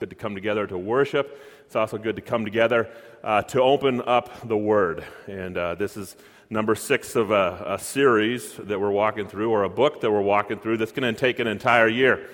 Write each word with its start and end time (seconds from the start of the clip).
good 0.00 0.08
to 0.08 0.16
come 0.16 0.34
together 0.34 0.66
to 0.66 0.78
worship. 0.78 1.38
It's 1.66 1.76
also 1.76 1.98
good 1.98 2.16
to 2.16 2.22
come 2.22 2.46
together 2.46 2.88
uh, 3.22 3.42
to 3.42 3.60
open 3.60 4.00
up 4.00 4.48
the 4.48 4.56
Word. 4.56 5.04
And 5.26 5.58
uh, 5.58 5.74
this 5.74 5.94
is 5.98 6.16
number 6.48 6.74
six 6.74 7.16
of 7.16 7.30
a, 7.30 7.74
a, 7.74 7.78
series 7.78 8.54
that 8.54 8.80
we're 8.80 8.90
walking 8.90 9.28
through, 9.28 9.50
or 9.50 9.64
a 9.64 9.68
book 9.68 10.00
that 10.00 10.10
we're 10.10 10.22
walking 10.22 10.58
through 10.58 10.78
that's 10.78 10.90
going 10.90 11.14
to 11.14 11.20
take 11.20 11.38
an 11.38 11.46
entire 11.46 11.86
year. 11.86 12.30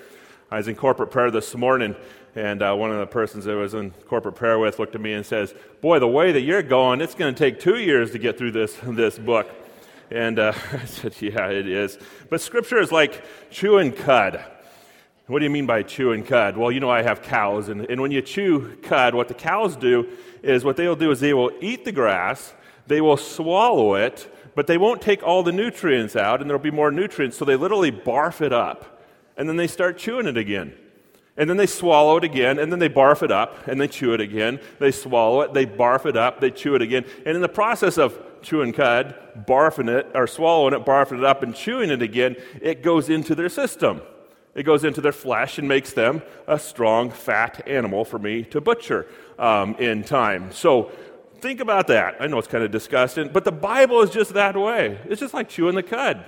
I 0.49 0.55
was 0.55 0.69
in 0.69 0.75
corporate 0.75 1.11
prayer 1.11 1.29
this 1.29 1.53
morning, 1.55 1.97
and 2.37 2.63
uh, 2.63 2.73
one 2.73 2.91
of 2.91 2.99
the 2.99 3.05
persons 3.05 3.43
that 3.43 3.57
was 3.57 3.73
in 3.73 3.91
corporate 3.91 4.35
prayer 4.35 4.57
with 4.57 4.79
looked 4.79 4.95
at 4.95 5.01
me 5.01 5.11
and 5.11 5.25
says, 5.25 5.53
Boy, 5.81 5.99
the 5.99 6.07
way 6.07 6.31
that 6.31 6.41
you're 6.43 6.63
going, 6.63 7.01
it's 7.01 7.15
going 7.15 7.35
to 7.35 7.37
take 7.37 7.59
two 7.59 7.79
years 7.79 8.11
to 8.11 8.17
get 8.17 8.37
through 8.37 8.51
this, 8.51 8.77
this 8.81 9.19
book. 9.19 9.49
And 10.09 10.39
uh, 10.39 10.53
I 10.71 10.85
said, 10.85 11.21
Yeah, 11.21 11.47
it 11.47 11.67
is. 11.67 11.99
But 12.29 12.39
Scripture 12.39 12.79
is 12.79 12.93
like 12.93 13.25
chewing 13.51 13.91
cud. 13.91 14.41
What 15.27 15.39
do 15.39 15.45
you 15.45 15.51
mean 15.51 15.65
by 15.65 15.83
chewing 15.83 16.23
cud? 16.23 16.55
Well, 16.55 16.71
you 16.71 16.79
know, 16.79 16.89
I 16.89 17.01
have 17.01 17.21
cows, 17.21 17.67
and, 17.67 17.81
and 17.81 18.01
when 18.01 18.11
you 18.11 18.21
chew 18.21 18.77
cud, 18.81 19.13
what 19.13 19.27
the 19.27 19.33
cows 19.33 19.75
do 19.75 20.07
is 20.41 20.63
what 20.63 20.77
they'll 20.77 20.95
do 20.95 21.11
is 21.11 21.19
they 21.19 21.33
will 21.33 21.51
eat 21.59 21.83
the 21.83 21.91
grass, 21.91 22.53
they 22.87 23.01
will 23.01 23.17
swallow 23.17 23.95
it, 23.95 24.33
but 24.55 24.67
they 24.67 24.77
won't 24.77 25.01
take 25.01 25.21
all 25.23 25.43
the 25.43 25.51
nutrients 25.51 26.15
out, 26.15 26.39
and 26.39 26.49
there'll 26.49 26.63
be 26.63 26.71
more 26.71 26.91
nutrients, 26.91 27.35
so 27.35 27.43
they 27.43 27.57
literally 27.57 27.91
barf 27.91 28.39
it 28.39 28.53
up, 28.53 29.03
and 29.35 29.49
then 29.49 29.57
they 29.57 29.67
start 29.67 29.97
chewing 29.97 30.27
it 30.27 30.37
again. 30.37 30.73
And 31.35 31.49
then 31.49 31.57
they 31.57 31.67
swallow 31.67 32.15
it 32.15 32.23
again, 32.23 32.57
and 32.57 32.71
then 32.71 32.79
they 32.79 32.89
barf 32.89 33.21
it 33.21 33.29
up, 33.29 33.67
and 33.67 33.81
they 33.81 33.89
chew 33.89 34.13
it 34.13 34.21
again. 34.21 34.61
They 34.79 34.91
swallow 34.91 35.41
it, 35.41 35.53
they 35.53 35.65
barf 35.65 36.05
it 36.05 36.15
up, 36.15 36.39
they 36.39 36.51
chew 36.51 36.73
it 36.75 36.81
again. 36.81 37.03
And 37.25 37.35
in 37.35 37.41
the 37.41 37.49
process 37.49 37.97
of 37.97 38.17
chewing 38.41 38.71
cud, 38.71 39.13
barfing 39.45 39.89
it, 39.89 40.07
or 40.15 40.25
swallowing 40.25 40.73
it, 40.73 40.85
barfing 40.85 41.17
it 41.17 41.25
up, 41.25 41.43
and 41.43 41.53
chewing 41.53 41.89
it 41.89 42.01
again, 42.01 42.37
it 42.61 42.81
goes 42.81 43.09
into 43.09 43.35
their 43.35 43.49
system. 43.49 44.01
It 44.57 44.63
goes 44.63 44.83
into 44.83 45.01
their 45.01 45.11
flesh 45.11 45.59
and 45.59 45.67
makes 45.67 45.93
them 45.93 46.23
a 46.47 46.57
strong, 46.57 47.11
fat 47.11 47.65
animal 47.67 48.03
for 48.03 48.17
me 48.17 48.41
to 48.45 48.59
butcher 48.59 49.05
um, 49.37 49.75
in 49.75 50.03
time. 50.03 50.51
So 50.51 50.91
think 51.39 51.59
about 51.59 51.85
that. 51.87 52.15
I 52.19 52.25
know 52.25 52.39
it's 52.39 52.47
kind 52.47 52.63
of 52.63 52.71
disgusting, 52.71 53.29
but 53.29 53.45
the 53.45 53.51
Bible 53.51 54.01
is 54.01 54.09
just 54.09 54.33
that 54.33 54.57
way. 54.57 54.97
It's 55.05 55.21
just 55.21 55.35
like 55.35 55.47
chewing 55.47 55.75
the 55.75 55.83
cud. 55.83 56.25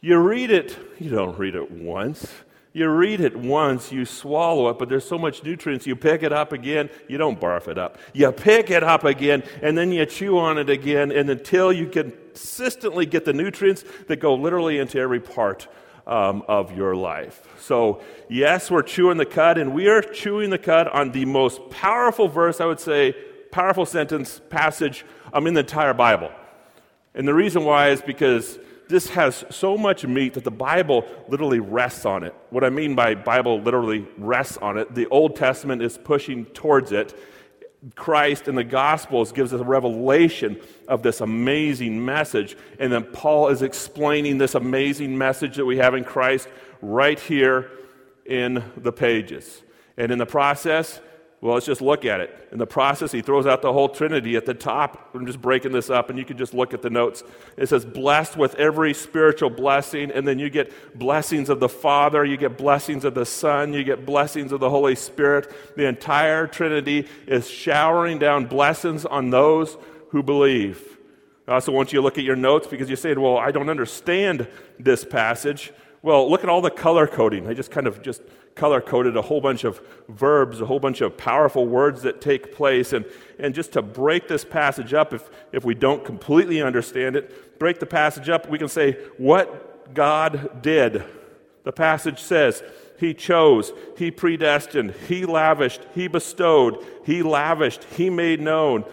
You 0.00 0.16
read 0.16 0.50
it, 0.50 0.78
you 0.98 1.10
don't 1.10 1.38
read 1.38 1.54
it 1.54 1.70
once. 1.70 2.26
You 2.72 2.88
read 2.88 3.20
it 3.20 3.36
once, 3.36 3.92
you 3.92 4.06
swallow 4.06 4.70
it, 4.70 4.78
but 4.78 4.88
there's 4.88 5.06
so 5.06 5.18
much 5.18 5.44
nutrients, 5.44 5.86
you 5.86 5.96
pick 5.96 6.22
it 6.22 6.32
up 6.32 6.52
again, 6.52 6.88
you 7.08 7.18
don't 7.18 7.38
barf 7.38 7.68
it 7.68 7.76
up. 7.76 7.98
You 8.14 8.32
pick 8.32 8.70
it 8.70 8.82
up 8.82 9.04
again, 9.04 9.42
and 9.60 9.76
then 9.76 9.92
you 9.92 10.06
chew 10.06 10.38
on 10.38 10.56
it 10.56 10.70
again, 10.70 11.12
and 11.12 11.28
until 11.28 11.72
you 11.72 11.88
consistently 11.88 13.04
get 13.04 13.26
the 13.26 13.32
nutrients 13.34 13.84
that 14.06 14.16
go 14.16 14.34
literally 14.34 14.78
into 14.78 14.98
every 14.98 15.20
part 15.20 15.68
um, 16.06 16.42
of 16.48 16.76
your 16.76 16.96
life. 16.96 17.46
So, 17.58 18.00
yes, 18.28 18.70
we're 18.70 18.82
chewing 18.82 19.16
the 19.16 19.26
cud, 19.26 19.58
and 19.58 19.74
we 19.74 19.88
are 19.88 20.02
chewing 20.02 20.50
the 20.50 20.58
cud 20.58 20.88
on 20.88 21.12
the 21.12 21.24
most 21.24 21.70
powerful 21.70 22.28
verse, 22.28 22.60
I 22.60 22.66
would 22.66 22.80
say, 22.80 23.14
powerful 23.50 23.86
sentence, 23.86 24.40
passage 24.50 25.04
um, 25.32 25.46
in 25.46 25.54
the 25.54 25.60
entire 25.60 25.94
Bible. 25.94 26.30
And 27.14 27.26
the 27.26 27.34
reason 27.34 27.64
why 27.64 27.90
is 27.90 28.02
because 28.02 28.58
this 28.88 29.10
has 29.10 29.44
so 29.50 29.76
much 29.76 30.04
meat 30.04 30.34
that 30.34 30.44
the 30.44 30.50
Bible 30.50 31.04
literally 31.28 31.60
rests 31.60 32.04
on 32.04 32.24
it. 32.24 32.34
What 32.50 32.64
I 32.64 32.70
mean 32.70 32.94
by 32.94 33.14
Bible 33.14 33.60
literally 33.60 34.06
rests 34.18 34.56
on 34.58 34.78
it, 34.78 34.94
the 34.94 35.06
Old 35.06 35.36
Testament 35.36 35.80
is 35.82 35.96
pushing 35.96 36.44
towards 36.46 36.92
it. 36.92 37.16
Christ 37.94 38.46
in 38.46 38.54
the 38.54 38.64
Gospels 38.64 39.32
gives 39.32 39.54
us 39.54 39.60
a 39.60 39.64
revelation 39.64 40.60
of 40.86 41.02
this 41.02 41.20
amazing 41.20 42.04
message. 42.04 42.56
And 42.78 42.92
then 42.92 43.04
Paul 43.04 43.48
is 43.48 43.62
explaining 43.62 44.38
this 44.38 44.54
amazing 44.54 45.16
message 45.16 45.56
that 45.56 45.64
we 45.64 45.78
have 45.78 45.94
in 45.94 46.04
Christ 46.04 46.48
right 46.82 47.18
here 47.18 47.70
in 48.26 48.62
the 48.76 48.92
pages. 48.92 49.62
And 49.96 50.12
in 50.12 50.18
the 50.18 50.26
process, 50.26 51.00
well, 51.40 51.54
let's 51.54 51.64
just 51.64 51.80
look 51.80 52.04
at 52.04 52.20
it. 52.20 52.48
In 52.52 52.58
the 52.58 52.66
process, 52.66 53.12
he 53.12 53.22
throws 53.22 53.46
out 53.46 53.62
the 53.62 53.72
whole 53.72 53.88
Trinity 53.88 54.36
at 54.36 54.44
the 54.44 54.52
top. 54.52 55.10
I'm 55.14 55.24
just 55.24 55.40
breaking 55.40 55.72
this 55.72 55.88
up, 55.88 56.10
and 56.10 56.18
you 56.18 56.24
can 56.26 56.36
just 56.36 56.52
look 56.52 56.74
at 56.74 56.82
the 56.82 56.90
notes. 56.90 57.22
It 57.56 57.70
says, 57.70 57.82
blessed 57.86 58.36
with 58.36 58.54
every 58.56 58.92
spiritual 58.92 59.48
blessing, 59.48 60.10
and 60.10 60.28
then 60.28 60.38
you 60.38 60.50
get 60.50 60.98
blessings 60.98 61.48
of 61.48 61.58
the 61.58 61.68
Father, 61.68 62.26
you 62.26 62.36
get 62.36 62.58
blessings 62.58 63.06
of 63.06 63.14
the 63.14 63.24
Son, 63.24 63.72
you 63.72 63.84
get 63.84 64.04
blessings 64.04 64.52
of 64.52 64.60
the 64.60 64.68
Holy 64.68 64.94
Spirit. 64.94 65.50
The 65.76 65.86
entire 65.86 66.46
Trinity 66.46 67.08
is 67.26 67.48
showering 67.48 68.18
down 68.18 68.44
blessings 68.44 69.06
on 69.06 69.30
those 69.30 69.78
who 70.10 70.22
believe. 70.22 70.98
I 71.48 71.54
also 71.54 71.72
want 71.72 71.90
you 71.90 72.00
to 72.00 72.02
look 72.02 72.18
at 72.18 72.24
your 72.24 72.36
notes 72.36 72.66
because 72.66 72.90
you 72.90 72.96
say, 72.96 73.14
well, 73.14 73.38
I 73.38 73.50
don't 73.50 73.70
understand 73.70 74.46
this 74.78 75.04
passage. 75.04 75.72
Well, 76.02 76.30
look 76.30 76.44
at 76.44 76.50
all 76.50 76.60
the 76.60 76.70
color 76.70 77.06
coding. 77.06 77.48
I 77.48 77.54
just 77.54 77.70
kind 77.70 77.86
of 77.86 78.02
just 78.02 78.22
color 78.54 78.80
coded 78.80 79.16
a 79.16 79.22
whole 79.22 79.40
bunch 79.40 79.64
of 79.64 79.80
verbs, 80.08 80.60
a 80.60 80.66
whole 80.66 80.80
bunch 80.80 81.00
of 81.00 81.16
powerful 81.16 81.66
words 81.66 82.02
that 82.02 82.20
take 82.20 82.54
place. 82.54 82.92
And, 82.92 83.04
and 83.38 83.54
just 83.54 83.72
to 83.72 83.82
break 83.82 84.28
this 84.28 84.44
passage 84.44 84.92
up, 84.92 85.12
if, 85.12 85.30
if 85.52 85.64
we 85.64 85.74
don't 85.74 86.04
completely 86.04 86.60
understand 86.62 87.16
it, 87.16 87.58
break 87.58 87.78
the 87.78 87.86
passage 87.86 88.28
up, 88.28 88.48
we 88.48 88.58
can 88.58 88.68
say 88.68 88.92
what 89.16 89.94
God 89.94 90.62
did. 90.62 91.04
The 91.64 91.72
passage 91.72 92.20
says, 92.20 92.62
He 92.98 93.14
chose, 93.14 93.72
He 93.96 94.10
predestined, 94.10 94.94
He 95.08 95.24
lavished, 95.24 95.82
He 95.94 96.08
bestowed, 96.08 96.84
He 97.04 97.22
lavished, 97.22 97.84
He 97.84 98.10
made 98.10 98.40
known, 98.40 98.84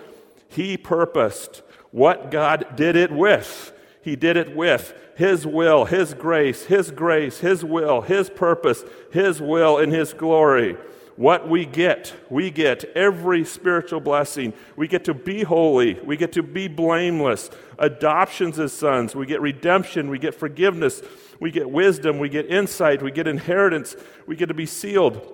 He 0.50 0.78
purposed. 0.78 1.62
What 1.92 2.32
God 2.32 2.76
did 2.76 2.96
it 2.96 3.12
with. 3.12 3.74
He 4.08 4.16
did 4.16 4.38
it 4.38 4.56
with 4.56 4.94
his 5.18 5.48
will, 5.48 5.86
His 5.86 6.14
grace, 6.14 6.66
His 6.66 6.92
grace, 6.92 7.40
His 7.40 7.66
will, 7.66 8.02
His 8.02 8.30
purpose, 8.30 8.84
His 9.12 9.42
will, 9.42 9.80
and 9.80 9.92
His 9.92 10.14
glory. 10.14 10.78
What 11.16 11.50
we 11.50 11.66
get, 11.66 12.14
we 12.30 12.52
get 12.52 12.86
every 12.96 13.44
spiritual 13.44 14.00
blessing. 14.00 14.54
We 14.76 14.88
get 14.88 15.04
to 15.06 15.16
be 15.16 15.42
holy. 15.42 15.96
We 15.96 16.16
get 16.18 16.34
to 16.34 16.44
be 16.44 16.68
blameless. 16.68 17.50
Adoptions 17.80 18.60
as 18.60 18.74
sons. 18.74 19.16
We 19.16 19.26
get 19.26 19.42
redemption. 19.42 20.12
We 20.12 20.20
get 20.20 20.36
forgiveness. 20.36 21.02
We 21.40 21.50
get 21.50 21.72
wisdom. 21.72 22.20
We 22.20 22.30
get 22.30 22.46
insight. 22.46 23.02
We 23.02 23.10
get 23.10 23.28
inheritance. 23.28 23.96
We 24.28 24.36
get 24.36 24.50
to 24.50 24.54
be 24.54 24.68
sealed. 24.68 25.34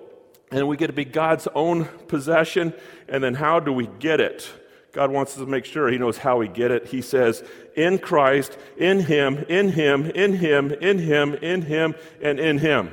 And 0.50 0.70
we 0.70 0.78
get 0.78 0.88
to 0.88 0.94
be 0.94 1.04
God's 1.04 1.50
own 1.54 1.86
possession. 2.08 2.74
And 3.10 3.22
then 3.22 3.34
how 3.34 3.60
do 3.60 3.74
we 3.74 3.88
get 4.00 4.22
it? 4.22 4.50
God 4.94 5.12
wants 5.12 5.34
us 5.34 5.40
to 5.40 5.46
make 5.48 5.66
sure 5.66 5.90
He 5.90 5.98
knows 5.98 6.20
how 6.20 6.38
we 6.38 6.48
get 6.48 6.72
it. 6.72 6.88
He 6.88 7.02
says, 7.02 7.44
in 7.76 7.98
Christ, 7.98 8.58
in 8.78 9.02
Him, 9.02 9.44
in 9.50 9.70
Him, 9.70 10.06
in 10.12 10.34
Him, 10.34 10.72
in 10.72 11.00
Him, 11.00 11.34
in 11.34 11.64
Him, 11.64 11.96
and 12.22 12.40
in 12.40 12.60
Him. 12.60 12.92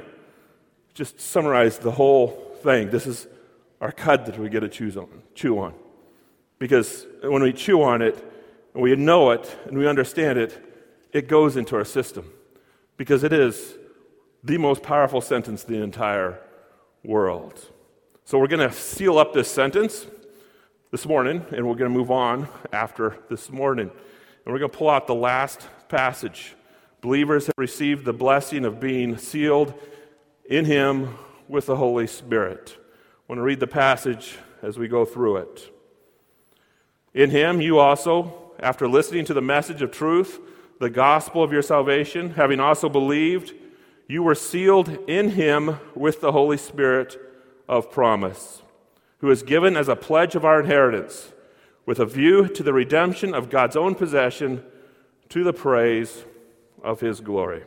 Just 0.94 1.20
summarize 1.20 1.78
the 1.78 1.90
whole 1.90 2.56
thing. 2.62 2.90
This 2.90 3.06
is 3.06 3.28
our 3.82 3.92
cud 3.92 4.26
that 4.26 4.38
we 4.38 4.48
get 4.48 4.60
to 4.60 4.68
choose 4.68 4.96
on, 4.96 5.08
chew 5.34 5.58
on. 5.58 5.74
Because 6.58 7.06
when 7.22 7.42
we 7.42 7.52
chew 7.52 7.82
on 7.82 8.00
it, 8.00 8.16
and 8.72 8.82
we 8.82 8.96
know 8.96 9.30
it, 9.32 9.54
and 9.66 9.76
we 9.76 9.86
understand 9.86 10.38
it, 10.38 10.58
it 11.12 11.28
goes 11.28 11.56
into 11.56 11.76
our 11.76 11.84
system. 11.84 12.32
Because 12.96 13.24
it 13.24 13.32
is 13.32 13.74
the 14.42 14.56
most 14.56 14.82
powerful 14.82 15.20
sentence 15.20 15.64
in 15.64 15.74
the 15.74 15.82
entire 15.82 16.40
world. 17.04 17.60
So 18.24 18.38
we're 18.38 18.46
going 18.46 18.66
to 18.66 18.74
seal 18.74 19.18
up 19.18 19.34
this 19.34 19.50
sentence 19.50 20.06
this 20.90 21.06
morning, 21.06 21.46
and 21.52 21.64
we're 21.64 21.76
going 21.76 21.90
to 21.90 21.96
move 21.96 22.10
on 22.10 22.48
after 22.72 23.16
this 23.28 23.48
morning. 23.48 23.88
And 23.88 24.52
we're 24.52 24.58
going 24.58 24.72
to 24.72 24.76
pull 24.76 24.90
out 24.90 25.06
the 25.06 25.14
last 25.14 25.68
passage. 25.88 26.56
Believers 27.00 27.46
have 27.46 27.54
received 27.56 28.04
the 28.04 28.12
blessing 28.12 28.64
of 28.64 28.80
being 28.80 29.16
sealed 29.16 29.72
in 30.46 30.64
Him 30.64 31.16
with 31.46 31.66
the 31.66 31.76
Holy 31.76 32.08
Spirit. 32.08 32.76
I 32.76 33.22
want 33.28 33.38
to 33.38 33.44
read 33.44 33.60
the 33.60 33.68
passage 33.68 34.36
as 34.62 34.80
we 34.80 34.88
go 34.88 35.04
through 35.04 35.36
it. 35.36 35.72
In 37.14 37.30
Him, 37.30 37.60
you 37.60 37.78
also, 37.78 38.52
after 38.58 38.88
listening 38.88 39.24
to 39.26 39.34
the 39.34 39.40
message 39.40 39.82
of 39.82 39.92
truth, 39.92 40.40
the 40.80 40.90
gospel 40.90 41.44
of 41.44 41.52
your 41.52 41.62
salvation, 41.62 42.30
having 42.30 42.58
also 42.58 42.88
believed, 42.88 43.52
you 44.08 44.24
were 44.24 44.34
sealed 44.34 44.88
in 45.08 45.30
Him 45.30 45.78
with 45.94 46.20
the 46.20 46.32
Holy 46.32 46.56
Spirit 46.56 47.16
of 47.68 47.92
promise 47.92 48.62
who 49.20 49.30
is 49.30 49.42
given 49.42 49.76
as 49.76 49.88
a 49.88 49.96
pledge 49.96 50.34
of 50.34 50.44
our 50.44 50.60
inheritance, 50.60 51.32
with 51.86 51.98
a 51.98 52.06
view 52.06 52.48
to 52.48 52.62
the 52.62 52.72
redemption 52.72 53.34
of 53.34 53.50
God's 53.50 53.76
own 53.76 53.94
possession 53.94 54.64
to 55.28 55.44
the 55.44 55.52
praise 55.52 56.24
of 56.82 57.00
his 57.00 57.20
glory. 57.20 57.62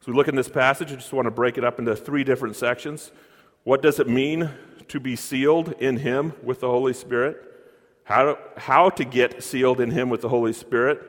So 0.00 0.12
we 0.12 0.14
look 0.14 0.28
in 0.28 0.36
this 0.36 0.48
passage, 0.48 0.92
I 0.92 0.96
just 0.96 1.12
want 1.12 1.26
to 1.26 1.30
break 1.30 1.58
it 1.58 1.64
up 1.64 1.78
into 1.78 1.94
three 1.94 2.24
different 2.24 2.56
sections. 2.56 3.12
What 3.64 3.82
does 3.82 4.00
it 4.00 4.08
mean 4.08 4.50
to 4.88 5.00
be 5.00 5.14
sealed 5.14 5.72
in 5.78 5.98
him 5.98 6.32
with 6.42 6.60
the 6.60 6.68
Holy 6.68 6.92
Spirit? 6.92 7.36
How 8.04 8.24
to, 8.24 8.38
how 8.56 8.90
to 8.90 9.04
get 9.04 9.42
sealed 9.42 9.80
in 9.80 9.90
him 9.90 10.08
with 10.08 10.22
the 10.22 10.28
Holy 10.28 10.52
Spirit. 10.52 11.02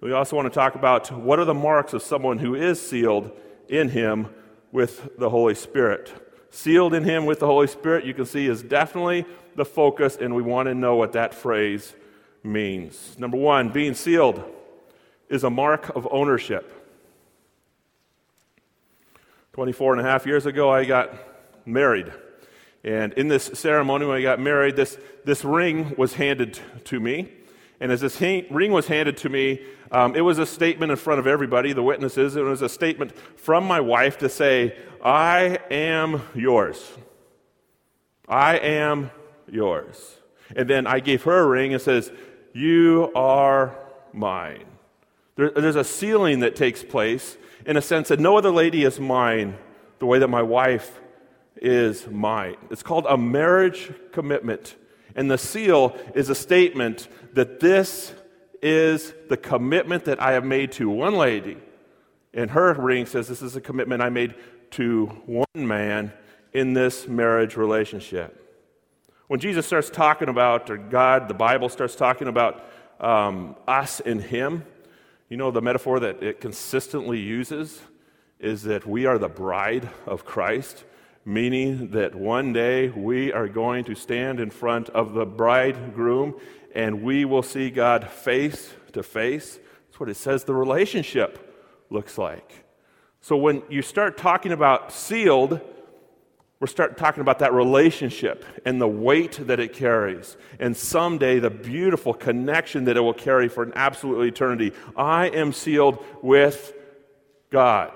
We 0.00 0.12
also 0.12 0.36
want 0.36 0.46
to 0.46 0.54
talk 0.54 0.76
about 0.76 1.10
what 1.10 1.38
are 1.38 1.44
the 1.44 1.54
marks 1.54 1.92
of 1.92 2.02
someone 2.02 2.38
who 2.38 2.54
is 2.54 2.80
sealed 2.80 3.32
in 3.68 3.88
him 3.88 4.28
with 4.72 5.18
the 5.18 5.30
Holy 5.30 5.54
Spirit 5.54 6.23
sealed 6.54 6.94
in 6.94 7.02
him 7.02 7.26
with 7.26 7.40
the 7.40 7.46
Holy 7.46 7.66
Spirit, 7.66 8.04
you 8.04 8.14
can 8.14 8.26
see 8.26 8.46
is 8.46 8.62
definitely 8.62 9.26
the 9.56 9.64
focus, 9.64 10.16
and 10.16 10.34
we 10.34 10.42
want 10.42 10.68
to 10.68 10.74
know 10.74 10.94
what 10.94 11.12
that 11.12 11.34
phrase 11.34 11.94
means. 12.44 13.16
Number 13.18 13.36
one, 13.36 13.70
being 13.70 13.94
sealed 13.94 14.42
is 15.28 15.42
a 15.42 15.50
mark 15.50 15.94
of 15.96 16.06
ownership. 16.10 16.70
24 19.52 19.94
and 19.94 20.06
a 20.06 20.08
half 20.08 20.26
years 20.26 20.46
ago, 20.46 20.70
I 20.70 20.84
got 20.84 21.12
married. 21.66 22.12
And 22.84 23.12
in 23.14 23.28
this 23.28 23.44
ceremony, 23.54 24.06
when 24.06 24.16
I 24.16 24.22
got 24.22 24.40
married, 24.40 24.76
this, 24.76 24.98
this 25.24 25.44
ring 25.44 25.94
was 25.96 26.14
handed 26.14 26.58
to 26.84 27.00
me. 27.00 27.32
And 27.80 27.90
as 27.90 28.00
this 28.00 28.18
ha- 28.18 28.46
ring 28.50 28.72
was 28.72 28.86
handed 28.86 29.16
to 29.18 29.28
me, 29.28 29.60
um, 29.90 30.14
it 30.16 30.20
was 30.20 30.38
a 30.38 30.46
statement 30.46 30.90
in 30.90 30.96
front 30.96 31.20
of 31.20 31.26
everybody, 31.26 31.72
the 31.72 31.82
witnesses. 31.82 32.36
It 32.36 32.42
was 32.42 32.62
a 32.62 32.68
statement 32.68 33.16
from 33.38 33.64
my 33.64 33.80
wife 33.80 34.18
to 34.18 34.28
say, 34.28 34.76
I 35.04 35.58
am 35.70 36.22
yours. 36.34 36.82
I 38.26 38.56
am 38.56 39.10
yours. 39.50 40.16
And 40.56 40.68
then 40.68 40.86
I 40.86 41.00
gave 41.00 41.22
her 41.24 41.40
a 41.40 41.46
ring 41.46 41.74
and 41.74 41.82
says, 41.82 42.10
You 42.54 43.12
are 43.14 43.76
mine. 44.14 44.64
There, 45.36 45.50
there's 45.50 45.76
a 45.76 45.84
sealing 45.84 46.40
that 46.40 46.56
takes 46.56 46.82
place 46.82 47.36
in 47.66 47.76
a 47.76 47.82
sense 47.82 48.08
that 48.08 48.20
no 48.20 48.38
other 48.38 48.50
lady 48.50 48.84
is 48.84 48.98
mine 48.98 49.56
the 49.98 50.06
way 50.06 50.18
that 50.18 50.28
my 50.28 50.42
wife 50.42 51.00
is 51.56 52.06
mine. 52.06 52.56
It's 52.70 52.82
called 52.82 53.06
a 53.08 53.18
marriage 53.18 53.92
commitment. 54.12 54.76
And 55.14 55.30
the 55.30 55.38
seal 55.38 55.96
is 56.14 56.28
a 56.30 56.34
statement 56.34 57.08
that 57.34 57.60
this 57.60 58.12
is 58.62 59.12
the 59.28 59.36
commitment 59.36 60.06
that 60.06 60.20
I 60.20 60.32
have 60.32 60.44
made 60.44 60.72
to 60.72 60.88
one 60.88 61.14
lady. 61.14 61.58
And 62.34 62.50
her 62.50 62.74
ring 62.74 63.06
says, 63.06 63.28
This 63.28 63.42
is 63.42 63.56
a 63.56 63.60
commitment 63.60 64.02
I 64.02 64.10
made 64.10 64.34
to 64.72 65.06
one 65.26 65.46
man 65.54 66.12
in 66.52 66.72
this 66.72 67.06
marriage 67.06 67.56
relationship. 67.56 68.40
When 69.28 69.40
Jesus 69.40 69.66
starts 69.66 69.88
talking 69.88 70.28
about, 70.28 70.68
or 70.68 70.76
God, 70.76 71.28
the 71.28 71.34
Bible 71.34 71.68
starts 71.68 71.94
talking 71.94 72.28
about 72.28 72.64
um, 73.00 73.56
us 73.66 74.00
and 74.00 74.20
Him, 74.20 74.64
you 75.28 75.36
know, 75.36 75.50
the 75.50 75.62
metaphor 75.62 76.00
that 76.00 76.22
it 76.22 76.40
consistently 76.40 77.18
uses 77.18 77.80
is 78.38 78.64
that 78.64 78.86
we 78.86 79.06
are 79.06 79.16
the 79.16 79.28
bride 79.28 79.88
of 80.06 80.24
Christ, 80.24 80.84
meaning 81.24 81.92
that 81.92 82.14
one 82.14 82.52
day 82.52 82.88
we 82.90 83.32
are 83.32 83.48
going 83.48 83.84
to 83.84 83.94
stand 83.94 84.40
in 84.40 84.50
front 84.50 84.90
of 84.90 85.14
the 85.14 85.24
bridegroom 85.24 86.38
and 86.74 87.02
we 87.02 87.24
will 87.24 87.42
see 87.42 87.70
God 87.70 88.10
face 88.10 88.74
to 88.92 89.02
face. 89.02 89.58
That's 89.86 90.00
what 90.00 90.08
it 90.08 90.16
says 90.16 90.44
the 90.44 90.54
relationship 90.54 91.53
looks 91.90 92.18
like. 92.18 92.64
So 93.20 93.36
when 93.36 93.62
you 93.70 93.82
start 93.82 94.16
talking 94.18 94.52
about 94.52 94.92
sealed, 94.92 95.60
we're 96.60 96.66
starting 96.66 96.96
talking 96.96 97.20
about 97.20 97.40
that 97.40 97.52
relationship 97.52 98.44
and 98.64 98.80
the 98.80 98.88
weight 98.88 99.38
that 99.46 99.60
it 99.60 99.72
carries, 99.72 100.36
and 100.58 100.76
someday 100.76 101.38
the 101.38 101.50
beautiful 101.50 102.14
connection 102.14 102.84
that 102.84 102.96
it 102.96 103.00
will 103.00 103.12
carry 103.12 103.48
for 103.48 103.62
an 103.62 103.72
absolute 103.74 104.26
eternity. 104.26 104.72
I 104.96 105.28
am 105.28 105.52
sealed 105.52 106.02
with 106.22 106.72
God. 107.50 107.92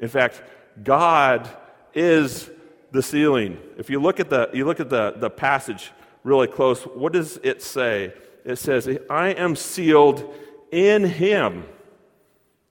In 0.00 0.08
fact, 0.08 0.42
God 0.82 1.48
is 1.94 2.50
the 2.92 3.02
sealing. 3.02 3.58
If 3.76 3.90
you 3.90 4.00
look 4.00 4.20
at 4.20 4.30
the, 4.30 4.50
you 4.52 4.64
look 4.64 4.80
at 4.80 4.90
the, 4.90 5.14
the 5.16 5.30
passage 5.30 5.92
really 6.24 6.48
close, 6.48 6.82
what 6.82 7.12
does 7.12 7.38
it 7.42 7.62
say? 7.62 8.12
It 8.44 8.56
says, 8.56 8.88
I 9.10 9.28
am 9.28 9.54
sealed 9.56 10.32
in 10.72 11.04
him. 11.04 11.64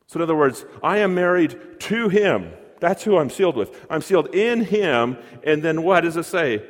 So, 0.08 0.20
in 0.20 0.24
other 0.24 0.36
words, 0.36 0.66
I 0.84 1.00
am 1.00 1.16
married 1.16 1.80
to 1.82 2.10
him. 2.10 2.52
That's 2.80 3.04
who 3.04 3.18
I'm 3.18 3.30
sealed 3.30 3.56
with. 3.56 3.86
I'm 3.90 4.02
sealed 4.02 4.34
in 4.36 4.62
him. 4.62 5.18
And 5.44 5.64
then 5.64 5.84
what 5.84 6.02
does 6.02 6.18
it 6.18 6.26
say? 6.26 6.64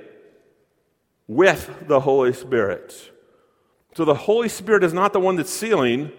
With 1.27 1.87
the 1.87 1.99
Holy 1.99 2.33
Spirit. 2.33 3.11
So, 3.95 4.05
the 4.05 4.15
Holy 4.15 4.49
Spirit 4.49 4.83
is 4.83 4.93
not 4.93 5.13
the 5.13 5.19
one 5.19 5.35
that's 5.35 5.49
sealing, 5.49 6.11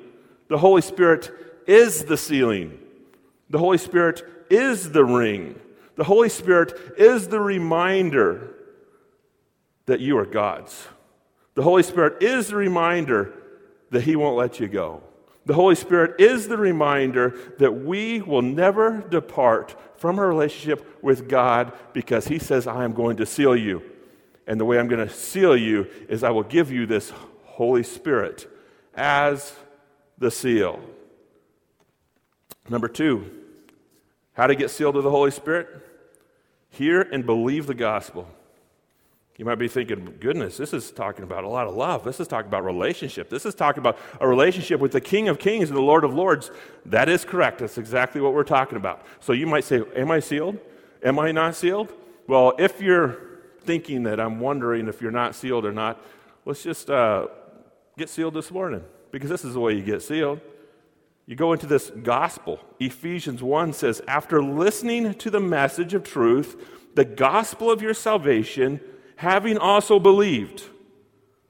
the 0.48 0.58
Holy 0.58 0.82
Spirit 0.82 1.30
is 1.66 2.04
the 2.04 2.16
sealing. 2.16 2.78
The 3.50 3.58
Holy 3.58 3.78
Spirit 3.78 4.22
is 4.50 4.90
the 4.90 5.04
ring. 5.04 5.60
The 5.96 6.04
Holy 6.04 6.28
Spirit 6.28 6.74
is 6.98 7.28
the 7.28 7.40
reminder 7.40 8.54
that 9.86 10.00
you 10.00 10.18
are 10.18 10.26
God's. 10.26 10.88
The 11.54 11.62
Holy 11.62 11.82
Spirit 11.82 12.22
is 12.22 12.48
the 12.48 12.56
reminder 12.56 13.32
that 13.90 14.02
He 14.02 14.14
won't 14.14 14.36
let 14.36 14.60
you 14.60 14.68
go. 14.68 15.02
The 15.46 15.54
Holy 15.54 15.76
Spirit 15.76 16.20
is 16.20 16.48
the 16.48 16.56
reminder 16.56 17.38
that 17.58 17.72
we 17.72 18.20
will 18.20 18.42
never 18.42 19.00
depart 19.08 19.76
from 19.96 20.18
a 20.18 20.26
relationship 20.26 21.02
with 21.02 21.28
God 21.28 21.72
because 21.92 22.26
He 22.26 22.40
says, 22.40 22.66
I 22.66 22.84
am 22.84 22.92
going 22.92 23.16
to 23.18 23.26
seal 23.26 23.56
you. 23.56 23.82
And 24.48 24.60
the 24.60 24.64
way 24.64 24.78
I'm 24.78 24.88
going 24.88 25.06
to 25.06 25.12
seal 25.12 25.56
you 25.56 25.86
is 26.08 26.24
I 26.24 26.30
will 26.30 26.42
give 26.42 26.72
you 26.72 26.84
this 26.84 27.12
Holy 27.44 27.84
Spirit 27.84 28.48
as 28.94 29.54
the 30.18 30.32
seal. 30.32 30.80
Number 32.68 32.88
two, 32.88 33.30
how 34.32 34.48
to 34.48 34.56
get 34.56 34.70
sealed 34.70 34.96
with 34.96 35.04
the 35.04 35.10
Holy 35.10 35.30
Spirit? 35.30 35.68
Hear 36.70 37.02
and 37.02 37.24
believe 37.24 37.68
the 37.68 37.74
gospel. 37.74 38.28
You 39.38 39.44
might 39.44 39.56
be 39.56 39.68
thinking, 39.68 40.16
goodness, 40.18 40.56
this 40.56 40.72
is 40.72 40.90
talking 40.90 41.22
about 41.22 41.44
a 41.44 41.48
lot 41.48 41.66
of 41.66 41.74
love. 41.74 42.04
This 42.04 42.20
is 42.20 42.28
talking 42.28 42.48
about 42.48 42.64
relationship. 42.64 43.28
This 43.28 43.44
is 43.44 43.54
talking 43.54 43.80
about 43.80 43.98
a 44.18 44.26
relationship 44.26 44.80
with 44.80 44.92
the 44.92 45.00
King 45.00 45.28
of 45.28 45.38
Kings 45.38 45.68
and 45.68 45.76
the 45.76 45.82
Lord 45.82 46.04
of 46.04 46.14
Lords. 46.14 46.50
That 46.86 47.08
is 47.10 47.24
correct. 47.24 47.58
That's 47.58 47.76
exactly 47.76 48.20
what 48.20 48.32
we're 48.32 48.44
talking 48.44 48.76
about. 48.76 49.04
So 49.20 49.32
you 49.32 49.46
might 49.46 49.64
say, 49.64 49.82
Am 49.94 50.10
I 50.10 50.20
sealed? 50.20 50.58
Am 51.02 51.18
I 51.18 51.32
not 51.32 51.54
sealed? 51.54 51.92
Well, 52.26 52.54
if 52.58 52.80
you're 52.80 53.18
thinking 53.60 54.04
that 54.04 54.18
I'm 54.18 54.40
wondering 54.40 54.88
if 54.88 55.02
you're 55.02 55.10
not 55.10 55.34
sealed 55.34 55.66
or 55.66 55.72
not, 55.72 56.00
let's 56.46 56.62
just 56.62 56.88
uh, 56.88 57.26
get 57.98 58.08
sealed 58.08 58.34
this 58.34 58.50
morning 58.50 58.82
because 59.12 59.28
this 59.28 59.44
is 59.44 59.54
the 59.54 59.60
way 59.60 59.74
you 59.74 59.82
get 59.82 60.02
sealed. 60.02 60.40
You 61.26 61.36
go 61.36 61.52
into 61.52 61.66
this 61.66 61.90
gospel. 61.90 62.60
Ephesians 62.78 63.42
1 63.42 63.72
says, 63.72 64.00
After 64.08 64.42
listening 64.42 65.12
to 65.14 65.30
the 65.30 65.40
message 65.40 65.92
of 65.92 66.04
truth, 66.04 66.56
the 66.94 67.04
gospel 67.04 67.70
of 67.70 67.82
your 67.82 67.94
salvation, 67.94 68.80
having 69.16 69.58
also 69.58 69.98
believed. 69.98 70.62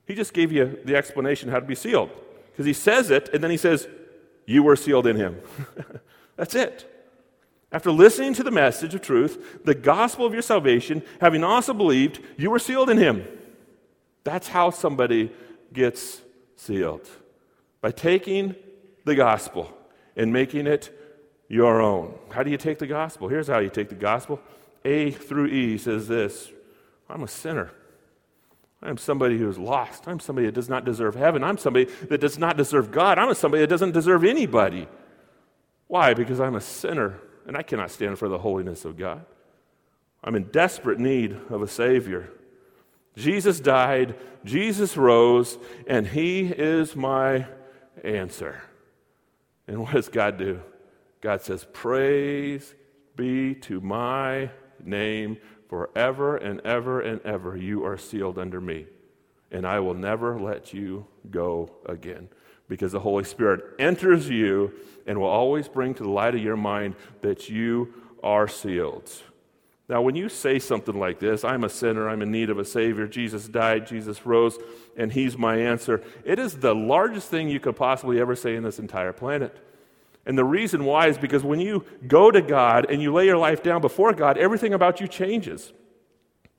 He 0.06 0.14
just 0.14 0.32
gave 0.32 0.52
you 0.52 0.78
the 0.84 0.96
explanation 0.96 1.50
how 1.50 1.60
to 1.60 1.66
be 1.66 1.74
sealed. 1.74 2.10
Because 2.52 2.66
he 2.66 2.72
says 2.72 3.10
it, 3.10 3.28
and 3.34 3.42
then 3.42 3.50
he 3.50 3.56
says, 3.56 3.86
You 4.46 4.62
were 4.62 4.76
sealed 4.76 5.06
in 5.06 5.16
him. 5.16 5.40
That's 6.36 6.54
it. 6.54 6.92
After 7.72 7.90
listening 7.90 8.32
to 8.34 8.42
the 8.42 8.50
message 8.50 8.94
of 8.94 9.02
truth, 9.02 9.64
the 9.64 9.74
gospel 9.74 10.24
of 10.24 10.32
your 10.32 10.42
salvation, 10.42 11.02
having 11.20 11.42
also 11.42 11.74
believed, 11.74 12.20
you 12.38 12.50
were 12.50 12.58
sealed 12.58 12.88
in 12.88 12.96
him. 12.96 13.26
That's 14.24 14.48
how 14.48 14.70
somebody 14.70 15.32
gets 15.72 16.22
sealed. 16.56 17.08
By 17.80 17.90
taking 17.90 18.54
the 19.04 19.14
gospel 19.14 19.76
and 20.16 20.32
making 20.32 20.66
it 20.66 20.90
your 21.48 21.80
own. 21.80 22.18
How 22.30 22.42
do 22.42 22.50
you 22.50 22.56
take 22.56 22.78
the 22.78 22.86
gospel? 22.86 23.28
Here's 23.28 23.48
how 23.48 23.58
you 23.58 23.68
take 23.68 23.88
the 23.88 23.94
gospel. 23.94 24.40
A 24.84 25.10
through 25.10 25.46
E 25.46 25.78
says 25.78 26.08
this 26.08 26.50
I'm 27.08 27.22
a 27.22 27.28
sinner. 27.28 27.70
I'm 28.82 28.98
somebody 28.98 29.38
who's 29.38 29.58
lost. 29.58 30.06
I'm 30.06 30.20
somebody 30.20 30.46
that 30.46 30.54
does 30.54 30.68
not 30.68 30.84
deserve 30.84 31.14
heaven. 31.14 31.42
I'm 31.42 31.58
somebody 31.58 31.86
that 32.08 32.20
does 32.20 32.38
not 32.38 32.56
deserve 32.56 32.92
God. 32.92 33.18
I'm 33.18 33.34
somebody 33.34 33.62
that 33.62 33.68
doesn't 33.70 33.92
deserve 33.92 34.25
anybody. 34.25 34.86
Why? 35.86 36.14
Because 36.14 36.40
I'm 36.40 36.54
a 36.54 36.60
sinner 36.60 37.18
and 37.46 37.56
I 37.56 37.62
cannot 37.62 37.90
stand 37.90 38.18
for 38.18 38.28
the 38.28 38.38
holiness 38.38 38.84
of 38.84 38.98
God. 38.98 39.25
I'm 40.22 40.34
in 40.34 40.44
desperate 40.44 40.98
need 40.98 41.38
of 41.50 41.62
a 41.62 41.68
Savior. 41.68 42.30
Jesus 43.16 43.60
died, 43.60 44.14
Jesus 44.44 44.96
rose, 44.96 45.58
and 45.86 46.06
He 46.06 46.46
is 46.46 46.94
my 46.94 47.46
answer. 48.04 48.60
And 49.66 49.80
what 49.80 49.94
does 49.94 50.08
God 50.08 50.36
do? 50.36 50.60
God 51.20 51.42
says, 51.42 51.66
Praise 51.72 52.75
be 53.14 53.54
to 53.54 53.80
my 53.80 54.50
name 54.84 55.38
Forever 55.68 56.37
and 56.37 56.61
ever 56.61 57.00
and 57.00 57.20
ever 57.23 57.56
you 57.56 57.85
are 57.85 57.99
sealed 57.99 58.38
under 58.38 58.61
me, 58.61 58.87
and 59.50 59.66
I 59.66 59.80
will 59.80 59.94
never 59.94 60.38
let 60.40 60.73
you 60.73 61.06
go 61.30 61.70
again. 61.87 62.28
Because 62.68 62.92
the 62.92 63.00
Holy 63.00 63.25
Spirit 63.25 63.62
enters 63.78 64.28
you 64.28 64.73
and 65.06 65.20
will 65.20 65.28
always 65.28 65.68
bring 65.68 65.94
to 65.94 66.02
the 66.02 66.08
light 66.08 66.35
of 66.35 66.42
your 66.42 66.56
mind 66.56 66.96
that 67.20 67.49
you 67.49 67.94
are 68.23 68.49
sealed. 68.49 69.11
Now, 69.88 70.02
when 70.02 70.16
you 70.16 70.28
say 70.28 70.58
something 70.58 70.99
like 70.99 71.20
this, 71.20 71.44
I'm 71.44 71.62
a 71.62 71.68
sinner, 71.68 72.08
I'm 72.08 72.23
in 72.23 72.32
need 72.32 72.50
of 72.50 72.58
a 72.58 72.64
Savior, 72.64 73.06
Jesus 73.06 73.46
died, 73.46 73.87
Jesus 73.87 74.26
rose, 74.26 74.58
and 74.96 75.12
He's 75.12 75.38
my 75.38 75.58
answer, 75.58 76.02
it 76.25 76.40
is 76.40 76.58
the 76.58 76.75
largest 76.75 77.28
thing 77.30 77.49
you 77.49 77.61
could 77.61 77.76
possibly 77.76 78.20
ever 78.20 78.35
say 78.35 78.56
in 78.56 78.64
this 78.64 78.80
entire 78.80 79.12
planet. 79.12 79.56
And 80.26 80.37
the 80.37 80.45
reason 80.45 80.85
why 80.85 81.06
is 81.06 81.16
because 81.16 81.45
when 81.45 81.61
you 81.61 81.85
go 82.06 82.30
to 82.30 82.42
God 82.42 82.90
and 82.90 83.00
you 83.00 83.12
lay 83.12 83.26
your 83.26 83.38
life 83.38 83.62
down 83.62 83.80
before 83.80 84.12
God, 84.12 84.37
everything 84.37 84.75
about 84.75 85.00
you 85.00 85.06
changes. 85.06 85.73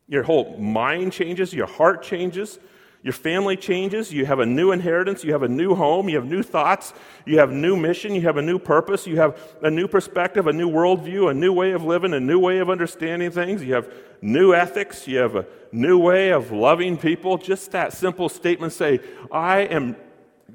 Your 0.08 0.24
whole 0.24 0.58
mind 0.58 1.12
changes, 1.12 1.54
your 1.54 1.68
heart 1.68 2.02
changes, 2.02 2.60
your 3.04 3.14
family 3.14 3.56
changes, 3.56 4.12
you 4.12 4.26
have 4.26 4.40
a 4.40 4.46
new 4.46 4.72
inheritance, 4.72 5.24
you 5.24 5.34
have 5.34 5.44
a 5.44 5.48
new 5.48 5.76
home, 5.76 6.10
you 6.10 6.16
have 6.16 6.26
new 6.26 6.42
thoughts, 6.42 6.94
you 7.26 7.40
have 7.40 7.52
new 7.52 7.76
mission, 7.76 8.16
you 8.16 8.22
have 8.22 8.38
a 8.38 8.42
new 8.42 8.58
purpose, 8.58 9.06
you 9.06 9.18
have 9.18 9.40
a 9.62 9.70
new 9.70 9.88
perspective, 9.88 10.48
a 10.48 10.54
new 10.54 10.70
worldview, 10.70 11.30
a 11.30 11.34
new 11.34 11.54
way 11.54 11.74
of 11.74 11.84
living, 11.84 12.14
a 12.14 12.20
new 12.20 12.40
way 12.40 12.60
of 12.60 12.70
understanding 12.70 13.30
things, 13.32 13.64
you 13.64 13.74
have 13.74 13.94
new 14.22 14.54
ethics, 14.54 15.08
you 15.08 15.18
have 15.18 15.36
a 15.36 15.46
new 15.72 15.98
way 15.98 16.30
of 16.30 16.52
loving 16.52 16.98
people. 16.98 17.38
Just 17.38 17.72
that 17.72 17.94
simple 17.94 18.30
statement 18.30 18.74
say, 18.74 19.00
I 19.32 19.60
am 19.60 19.96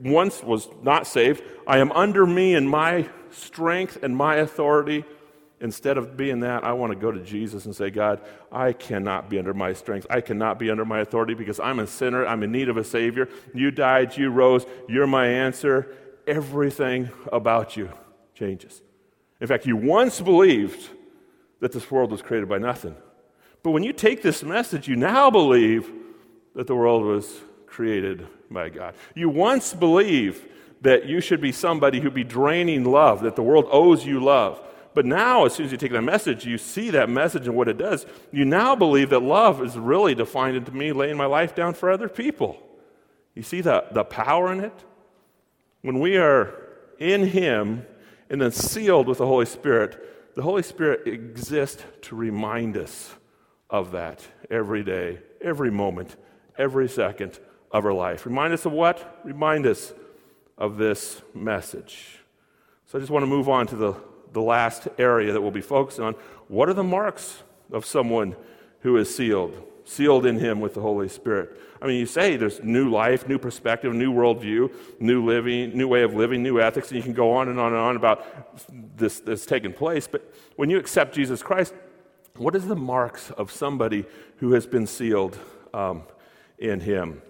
once 0.00 0.42
was 0.42 0.68
not 0.82 1.06
saved. 1.06 1.42
I 1.66 1.78
am 1.78 1.92
under 1.92 2.26
me 2.26 2.54
and 2.54 2.68
my 2.68 3.08
strength 3.30 4.02
and 4.02 4.16
my 4.16 4.36
authority, 4.36 5.04
Instead 5.62 5.96
of 5.96 6.16
being 6.16 6.40
that, 6.40 6.64
I 6.64 6.72
want 6.72 6.92
to 6.92 6.98
go 6.98 7.12
to 7.12 7.20
Jesus 7.20 7.66
and 7.66 7.76
say, 7.76 7.88
God, 7.88 8.20
I 8.50 8.72
cannot 8.72 9.30
be 9.30 9.38
under 9.38 9.54
my 9.54 9.72
strength. 9.74 10.08
I 10.10 10.20
cannot 10.20 10.58
be 10.58 10.68
under 10.72 10.84
my 10.84 10.98
authority 10.98 11.34
because 11.34 11.60
I'm 11.60 11.78
a 11.78 11.86
sinner. 11.86 12.26
I'm 12.26 12.42
in 12.42 12.50
need 12.50 12.68
of 12.68 12.76
a 12.76 12.82
Savior. 12.82 13.28
You 13.54 13.70
died, 13.70 14.16
you 14.16 14.30
rose, 14.30 14.66
you're 14.88 15.06
my 15.06 15.28
answer. 15.28 15.94
Everything 16.26 17.10
about 17.32 17.76
you 17.76 17.90
changes. 18.34 18.82
In 19.40 19.46
fact, 19.46 19.64
you 19.64 19.76
once 19.76 20.20
believed 20.20 20.88
that 21.60 21.70
this 21.70 21.88
world 21.92 22.10
was 22.10 22.22
created 22.22 22.48
by 22.48 22.58
nothing. 22.58 22.96
But 23.62 23.70
when 23.70 23.84
you 23.84 23.92
take 23.92 24.20
this 24.20 24.42
message, 24.42 24.88
you 24.88 24.96
now 24.96 25.30
believe 25.30 25.92
that 26.56 26.66
the 26.66 26.74
world 26.74 27.04
was 27.04 27.40
created 27.68 28.26
by 28.52 28.68
God. 28.68 28.94
You 29.14 29.28
once 29.28 29.74
believed 29.74 30.48
that 30.82 31.06
you 31.06 31.20
should 31.20 31.40
be 31.40 31.52
somebody 31.52 32.00
who'd 32.00 32.14
be 32.14 32.24
draining 32.24 32.84
love, 32.84 33.22
that 33.22 33.36
the 33.36 33.42
world 33.42 33.66
owes 33.70 34.04
you 34.04 34.22
love. 34.22 34.60
But 34.94 35.06
now, 35.06 35.46
as 35.46 35.54
soon 35.54 35.66
as 35.66 35.72
you 35.72 35.78
take 35.78 35.92
that 35.92 36.02
message, 36.02 36.44
you 36.44 36.58
see 36.58 36.90
that 36.90 37.08
message 37.08 37.46
and 37.46 37.56
what 37.56 37.68
it 37.68 37.78
does. 37.78 38.04
You 38.30 38.44
now 38.44 38.76
believe 38.76 39.10
that 39.10 39.22
love 39.22 39.62
is 39.62 39.78
really 39.78 40.14
defined 40.14 40.56
into 40.56 40.72
me 40.72 40.92
laying 40.92 41.16
my 41.16 41.26
life 41.26 41.54
down 41.54 41.74
for 41.74 41.90
other 41.90 42.08
people. 42.08 42.58
You 43.34 43.42
see 43.42 43.62
the, 43.62 43.86
the 43.92 44.04
power 44.04 44.52
in 44.52 44.60
it? 44.60 44.84
When 45.80 45.98
we 45.98 46.18
are 46.18 46.54
in 46.98 47.26
Him 47.26 47.86
and 48.28 48.40
then 48.40 48.52
sealed 48.52 49.08
with 49.08 49.18
the 49.18 49.26
Holy 49.26 49.46
Spirit, 49.46 50.34
the 50.34 50.42
Holy 50.42 50.62
Spirit 50.62 51.06
exists 51.06 51.82
to 52.02 52.16
remind 52.16 52.76
us 52.76 53.14
of 53.70 53.92
that 53.92 54.20
every 54.50 54.82
day, 54.82 55.20
every 55.40 55.70
moment, 55.70 56.16
every 56.58 56.88
second 56.88 57.38
of 57.72 57.84
our 57.84 57.92
life. 57.92 58.26
Remind 58.26 58.52
us 58.52 58.66
of 58.66 58.72
what? 58.72 59.20
Remind 59.24 59.66
us 59.66 59.92
of 60.58 60.76
this 60.76 61.22
message. 61.34 62.18
So 62.86 62.98
I 62.98 63.00
just 63.00 63.10
want 63.10 63.22
to 63.22 63.26
move 63.26 63.48
on 63.48 63.66
to 63.68 63.76
the 63.76 63.94
the 64.32 64.42
last 64.42 64.88
area 64.98 65.32
that 65.32 65.40
we'll 65.40 65.50
be 65.50 65.60
focusing 65.60 66.04
on. 66.04 66.14
What 66.48 66.68
are 66.68 66.74
the 66.74 66.82
marks 66.82 67.42
of 67.70 67.86
someone 67.86 68.36
who 68.80 68.96
is 68.96 69.14
sealed? 69.14 69.68
Sealed 69.84 70.26
in 70.26 70.38
him 70.38 70.60
with 70.60 70.74
the 70.74 70.80
Holy 70.80 71.08
Spirit. 71.08 71.58
I 71.80 71.86
mean, 71.86 71.98
you 71.98 72.06
say 72.06 72.36
there's 72.36 72.62
new 72.62 72.88
life, 72.88 73.28
new 73.28 73.38
perspective, 73.38 73.92
new 73.92 74.12
worldview, 74.12 74.72
new 75.00 75.24
living, 75.24 75.76
new 75.76 75.88
way 75.88 76.02
of 76.02 76.14
living, 76.14 76.42
new 76.42 76.60
ethics, 76.60 76.88
and 76.88 76.96
you 76.96 77.02
can 77.02 77.12
go 77.12 77.32
on 77.32 77.48
and 77.48 77.58
on 77.58 77.72
and 77.72 77.80
on 77.80 77.96
about 77.96 78.96
this 78.96 79.20
that's 79.20 79.44
taking 79.44 79.72
place. 79.72 80.06
But 80.06 80.32
when 80.56 80.70
you 80.70 80.78
accept 80.78 81.14
Jesus 81.14 81.42
Christ, 81.42 81.74
what 82.36 82.54
is 82.54 82.66
the 82.66 82.76
marks 82.76 83.30
of 83.32 83.50
somebody 83.50 84.04
who 84.36 84.52
has 84.52 84.66
been 84.66 84.86
sealed 84.86 85.36
um, 85.74 86.04
in 86.58 86.80
him? 86.80 87.20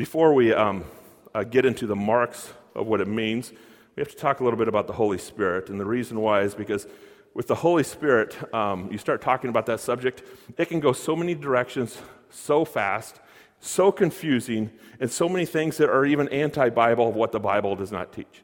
Before 0.00 0.32
we 0.32 0.54
um, 0.54 0.86
uh, 1.34 1.44
get 1.44 1.66
into 1.66 1.86
the 1.86 1.94
marks 1.94 2.54
of 2.74 2.86
what 2.86 3.02
it 3.02 3.06
means, 3.06 3.52
we 3.94 4.00
have 4.00 4.08
to 4.08 4.16
talk 4.16 4.40
a 4.40 4.44
little 4.44 4.58
bit 4.58 4.66
about 4.66 4.86
the 4.86 4.94
Holy 4.94 5.18
Spirit. 5.18 5.68
And 5.68 5.78
the 5.78 5.84
reason 5.84 6.20
why 6.20 6.40
is 6.40 6.54
because 6.54 6.86
with 7.34 7.48
the 7.48 7.56
Holy 7.56 7.82
Spirit, 7.82 8.34
um, 8.54 8.90
you 8.90 8.96
start 8.96 9.20
talking 9.20 9.50
about 9.50 9.66
that 9.66 9.78
subject, 9.78 10.22
it 10.56 10.70
can 10.70 10.80
go 10.80 10.94
so 10.94 11.14
many 11.14 11.34
directions 11.34 11.98
so 12.30 12.64
fast, 12.64 13.20
so 13.60 13.92
confusing, 13.92 14.70
and 15.00 15.10
so 15.10 15.28
many 15.28 15.44
things 15.44 15.76
that 15.76 15.90
are 15.90 16.06
even 16.06 16.30
anti 16.30 16.70
Bible 16.70 17.10
of 17.10 17.14
what 17.14 17.30
the 17.30 17.38
Bible 17.38 17.76
does 17.76 17.92
not 17.92 18.10
teach. 18.10 18.42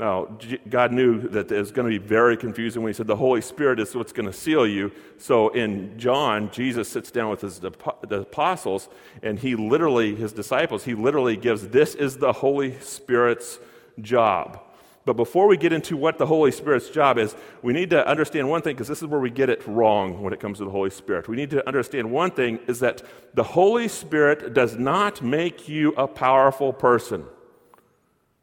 Now, 0.00 0.28
God 0.70 0.92
knew 0.92 1.28
that 1.28 1.52
it 1.52 1.58
was 1.58 1.72
going 1.72 1.92
to 1.92 2.00
be 2.00 2.02
very 2.02 2.34
confusing 2.34 2.80
when 2.80 2.88
He 2.88 2.96
said 2.96 3.06
the 3.06 3.16
Holy 3.16 3.42
Spirit 3.42 3.78
is 3.78 3.94
what's 3.94 4.12
going 4.12 4.24
to 4.24 4.32
seal 4.32 4.66
you. 4.66 4.90
So 5.18 5.50
in 5.50 5.98
John, 5.98 6.50
Jesus 6.50 6.88
sits 6.88 7.10
down 7.10 7.28
with 7.28 7.42
his 7.42 7.60
the 7.60 8.20
apostles, 8.22 8.88
and 9.22 9.38
he 9.38 9.56
literally, 9.56 10.14
his 10.14 10.32
disciples, 10.32 10.84
he 10.84 10.94
literally 10.94 11.36
gives 11.36 11.68
this 11.68 11.94
is 11.94 12.16
the 12.16 12.32
Holy 12.32 12.80
Spirit's 12.80 13.58
job. 14.00 14.62
But 15.04 15.18
before 15.18 15.46
we 15.46 15.58
get 15.58 15.70
into 15.70 15.98
what 15.98 16.16
the 16.16 16.24
Holy 16.24 16.50
Spirit's 16.50 16.88
job 16.88 17.18
is, 17.18 17.36
we 17.60 17.74
need 17.74 17.90
to 17.90 18.06
understand 18.08 18.48
one 18.48 18.62
thing 18.62 18.76
because 18.76 18.88
this 18.88 19.02
is 19.02 19.08
where 19.08 19.20
we 19.20 19.28
get 19.28 19.50
it 19.50 19.66
wrong 19.66 20.22
when 20.22 20.32
it 20.32 20.40
comes 20.40 20.58
to 20.58 20.64
the 20.64 20.70
Holy 20.70 20.88
Spirit. 20.88 21.28
We 21.28 21.36
need 21.36 21.50
to 21.50 21.66
understand 21.66 22.10
one 22.10 22.30
thing 22.30 22.58
is 22.68 22.80
that 22.80 23.02
the 23.34 23.42
Holy 23.42 23.88
Spirit 23.88 24.54
does 24.54 24.78
not 24.78 25.20
make 25.20 25.68
you 25.68 25.92
a 25.92 26.08
powerful 26.08 26.72
person. 26.72 27.26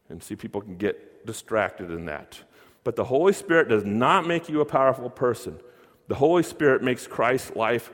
And 0.10 0.22
see, 0.22 0.36
people 0.36 0.62
can 0.62 0.78
get 0.78 1.07
distracted 1.26 1.92
in 1.92 2.06
that. 2.06 2.40
But 2.84 2.96
the 2.96 3.06
Holy 3.06 3.34
Spirit 3.34 3.68
does 3.68 3.84
not 3.84 4.26
make 4.28 4.48
you 4.50 4.62
a 4.62 4.66
powerful 4.66 5.10
person. 5.10 5.60
The 6.08 6.16
Holy 6.16 6.44
Spirit 6.44 6.82
makes 6.82 7.06
Christ's 7.06 7.56
life 7.56 7.92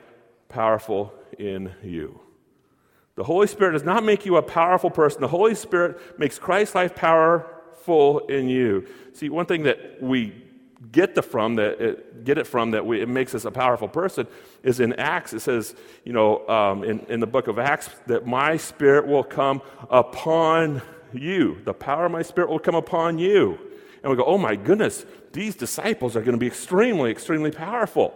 powerful 0.48 1.12
in 1.38 1.72
you. 1.82 2.20
The 3.16 3.24
Holy 3.24 3.46
Spirit 3.46 3.72
does 3.72 3.84
not 3.84 4.04
make 4.04 4.24
you 4.26 4.36
a 4.36 4.42
powerful 4.42 4.90
person. 4.90 5.20
The 5.20 5.28
Holy 5.28 5.54
Spirit 5.54 6.18
makes 6.18 6.38
Christ's 6.38 6.74
life 6.74 6.94
powerful 6.94 8.20
in 8.26 8.48
you. 8.48 8.86
See, 9.12 9.28
one 9.28 9.46
thing 9.46 9.64
that 9.64 10.02
we 10.02 10.32
get 10.92 11.14
the 11.14 11.22
from 11.22 11.56
that 11.56 11.80
it, 11.80 12.24
get 12.24 12.38
it 12.38 12.46
from 12.46 12.72
that 12.72 12.84
we, 12.84 13.00
it 13.00 13.08
makes 13.08 13.34
us 13.34 13.44
a 13.44 13.50
powerful 13.50 13.88
person 13.88 14.26
is 14.62 14.80
in 14.80 14.92
acts 14.94 15.32
it 15.32 15.40
says 15.40 15.74
you 16.04 16.12
know 16.12 16.46
um, 16.48 16.84
in, 16.84 17.00
in 17.08 17.20
the 17.20 17.26
book 17.26 17.46
of 17.46 17.58
acts 17.58 17.88
that 18.06 18.26
my 18.26 18.56
spirit 18.56 19.06
will 19.06 19.24
come 19.24 19.62
upon 19.88 20.82
you 21.18 21.60
the 21.64 21.74
power 21.74 22.06
of 22.06 22.12
my 22.12 22.22
spirit 22.22 22.50
will 22.50 22.58
come 22.58 22.74
upon 22.74 23.18
you 23.18 23.58
and 24.02 24.10
we 24.10 24.16
go 24.16 24.24
oh 24.24 24.38
my 24.38 24.56
goodness 24.56 25.04
these 25.32 25.54
disciples 25.54 26.16
are 26.16 26.20
going 26.20 26.32
to 26.32 26.38
be 26.38 26.46
extremely 26.46 27.10
extremely 27.10 27.50
powerful 27.50 28.14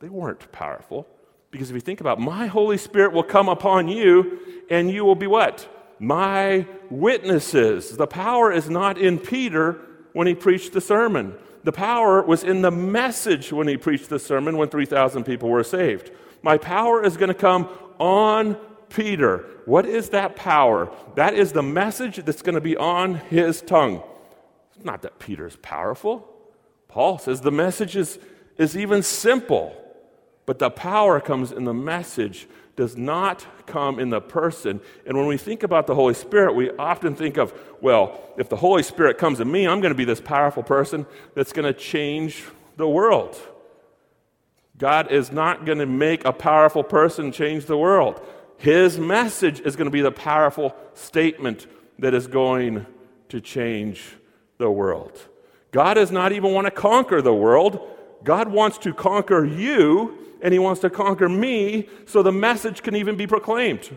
they 0.00 0.08
weren't 0.08 0.50
powerful 0.52 1.06
because 1.50 1.70
if 1.70 1.74
you 1.74 1.80
think 1.80 2.00
about 2.00 2.20
my 2.20 2.46
holy 2.46 2.78
spirit 2.78 3.12
will 3.12 3.22
come 3.22 3.48
upon 3.48 3.88
you 3.88 4.38
and 4.70 4.90
you 4.90 5.04
will 5.04 5.14
be 5.14 5.26
what 5.26 5.68
my 5.98 6.66
witnesses. 6.90 7.96
The 7.96 8.06
power 8.06 8.52
is 8.52 8.70
not 8.70 8.98
in 8.98 9.18
Peter 9.18 9.80
when 10.12 10.26
he 10.26 10.34
preached 10.34 10.72
the 10.72 10.80
sermon. 10.80 11.34
The 11.64 11.72
power 11.72 12.22
was 12.22 12.44
in 12.44 12.62
the 12.62 12.70
message 12.70 13.52
when 13.52 13.68
he 13.68 13.76
preached 13.76 14.08
the 14.08 14.18
sermon 14.18 14.56
when 14.56 14.68
3,000 14.68 15.24
people 15.24 15.48
were 15.48 15.64
saved. 15.64 16.10
My 16.42 16.56
power 16.56 17.02
is 17.02 17.16
going 17.16 17.28
to 17.28 17.34
come 17.34 17.68
on 17.98 18.56
Peter. 18.90 19.46
What 19.64 19.86
is 19.86 20.10
that 20.10 20.36
power? 20.36 20.90
That 21.14 21.34
is 21.34 21.52
the 21.52 21.62
message 21.62 22.16
that's 22.24 22.42
going 22.42 22.54
to 22.54 22.60
be 22.60 22.76
on 22.76 23.16
his 23.16 23.60
tongue. 23.62 24.02
It's 24.74 24.84
not 24.84 25.02
that 25.02 25.18
Peter's 25.18 25.56
powerful. 25.56 26.28
Paul 26.88 27.18
says 27.18 27.40
the 27.40 27.50
message 27.50 27.96
is, 27.96 28.18
is 28.56 28.76
even 28.76 29.02
simple, 29.02 29.76
but 30.46 30.58
the 30.58 30.70
power 30.70 31.20
comes 31.20 31.52
in 31.52 31.64
the 31.64 31.74
message 31.74 32.48
does 32.78 32.96
not 32.96 33.44
come 33.66 33.98
in 33.98 34.08
the 34.08 34.20
person. 34.20 34.80
And 35.04 35.18
when 35.18 35.26
we 35.26 35.36
think 35.36 35.64
about 35.64 35.88
the 35.88 35.96
Holy 35.96 36.14
Spirit, 36.14 36.54
we 36.54 36.70
often 36.70 37.16
think 37.16 37.36
of, 37.36 37.52
well, 37.80 38.20
if 38.38 38.48
the 38.48 38.56
Holy 38.56 38.84
Spirit 38.84 39.18
comes 39.18 39.40
in 39.40 39.50
me, 39.50 39.66
I'm 39.66 39.80
going 39.80 39.92
to 39.92 39.98
be 39.98 40.04
this 40.04 40.20
powerful 40.20 40.62
person 40.62 41.04
that's 41.34 41.52
going 41.52 41.66
to 41.66 41.78
change 41.78 42.44
the 42.76 42.88
world. 42.88 43.36
God 44.78 45.10
is 45.10 45.32
not 45.32 45.66
going 45.66 45.78
to 45.78 45.86
make 45.86 46.24
a 46.24 46.32
powerful 46.32 46.84
person 46.84 47.32
change 47.32 47.64
the 47.64 47.76
world. 47.76 48.24
His 48.58 48.98
message 48.98 49.60
is 49.60 49.76
going 49.76 49.86
to 49.86 49.90
be 49.90 50.00
the 50.00 50.12
powerful 50.12 50.74
statement 50.94 51.66
that 51.98 52.12
is 52.12 52.26
going 52.26 52.86
to 53.28 53.40
change 53.40 54.16
the 54.58 54.70
world. 54.70 55.18
God 55.70 55.94
does 55.94 56.10
not 56.10 56.32
even 56.32 56.52
want 56.52 56.66
to 56.66 56.70
conquer 56.70 57.22
the 57.22 57.34
world. 57.34 57.80
God 58.24 58.48
wants 58.48 58.78
to 58.78 58.92
conquer 58.92 59.44
you 59.44 60.18
and 60.42 60.52
he 60.52 60.58
wants 60.58 60.80
to 60.80 60.90
conquer 60.90 61.28
me 61.28 61.88
so 62.06 62.22
the 62.22 62.32
message 62.32 62.82
can 62.82 62.96
even 62.96 63.16
be 63.16 63.26
proclaimed. 63.26 63.96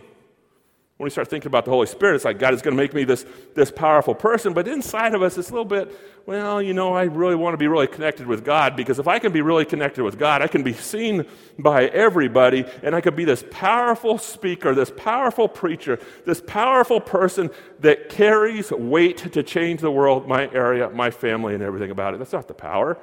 When 1.01 1.07
we 1.07 1.09
start 1.09 1.29
thinking 1.29 1.47
about 1.47 1.65
the 1.65 1.71
Holy 1.71 1.87
Spirit, 1.87 2.13
it's 2.13 2.25
like 2.25 2.37
God 2.37 2.53
is 2.53 2.61
going 2.61 2.77
to 2.77 2.79
make 2.79 2.93
me 2.93 3.05
this, 3.05 3.25
this 3.55 3.71
powerful 3.71 4.13
person, 4.13 4.53
but 4.53 4.67
inside 4.67 5.15
of 5.15 5.23
us, 5.23 5.35
it's 5.35 5.49
a 5.49 5.51
little 5.51 5.65
bit, 5.65 5.91
well, 6.27 6.61
you 6.61 6.75
know, 6.75 6.93
I 6.93 7.05
really 7.05 7.33
want 7.33 7.55
to 7.55 7.57
be 7.57 7.65
really 7.65 7.87
connected 7.87 8.27
with 8.27 8.45
God 8.45 8.75
because 8.75 8.99
if 8.99 9.07
I 9.07 9.17
can 9.17 9.31
be 9.31 9.41
really 9.41 9.65
connected 9.65 10.03
with 10.03 10.19
God, 10.19 10.43
I 10.43 10.47
can 10.47 10.61
be 10.61 10.73
seen 10.73 11.25
by 11.57 11.85
everybody 11.87 12.65
and 12.83 12.93
I 12.93 13.01
could 13.01 13.15
be 13.15 13.25
this 13.25 13.43
powerful 13.49 14.19
speaker, 14.19 14.75
this 14.75 14.91
powerful 14.95 15.47
preacher, 15.47 15.97
this 16.27 16.39
powerful 16.39 17.01
person 17.01 17.49
that 17.79 18.09
carries 18.09 18.69
weight 18.69 19.17
to 19.33 19.41
change 19.41 19.81
the 19.81 19.89
world, 19.89 20.27
my 20.27 20.51
area, 20.53 20.87
my 20.91 21.09
family, 21.09 21.55
and 21.55 21.63
everything 21.63 21.89
about 21.89 22.13
it. 22.13 22.19
That's 22.19 22.33
not 22.33 22.47
the 22.47 22.53
power. 22.53 22.95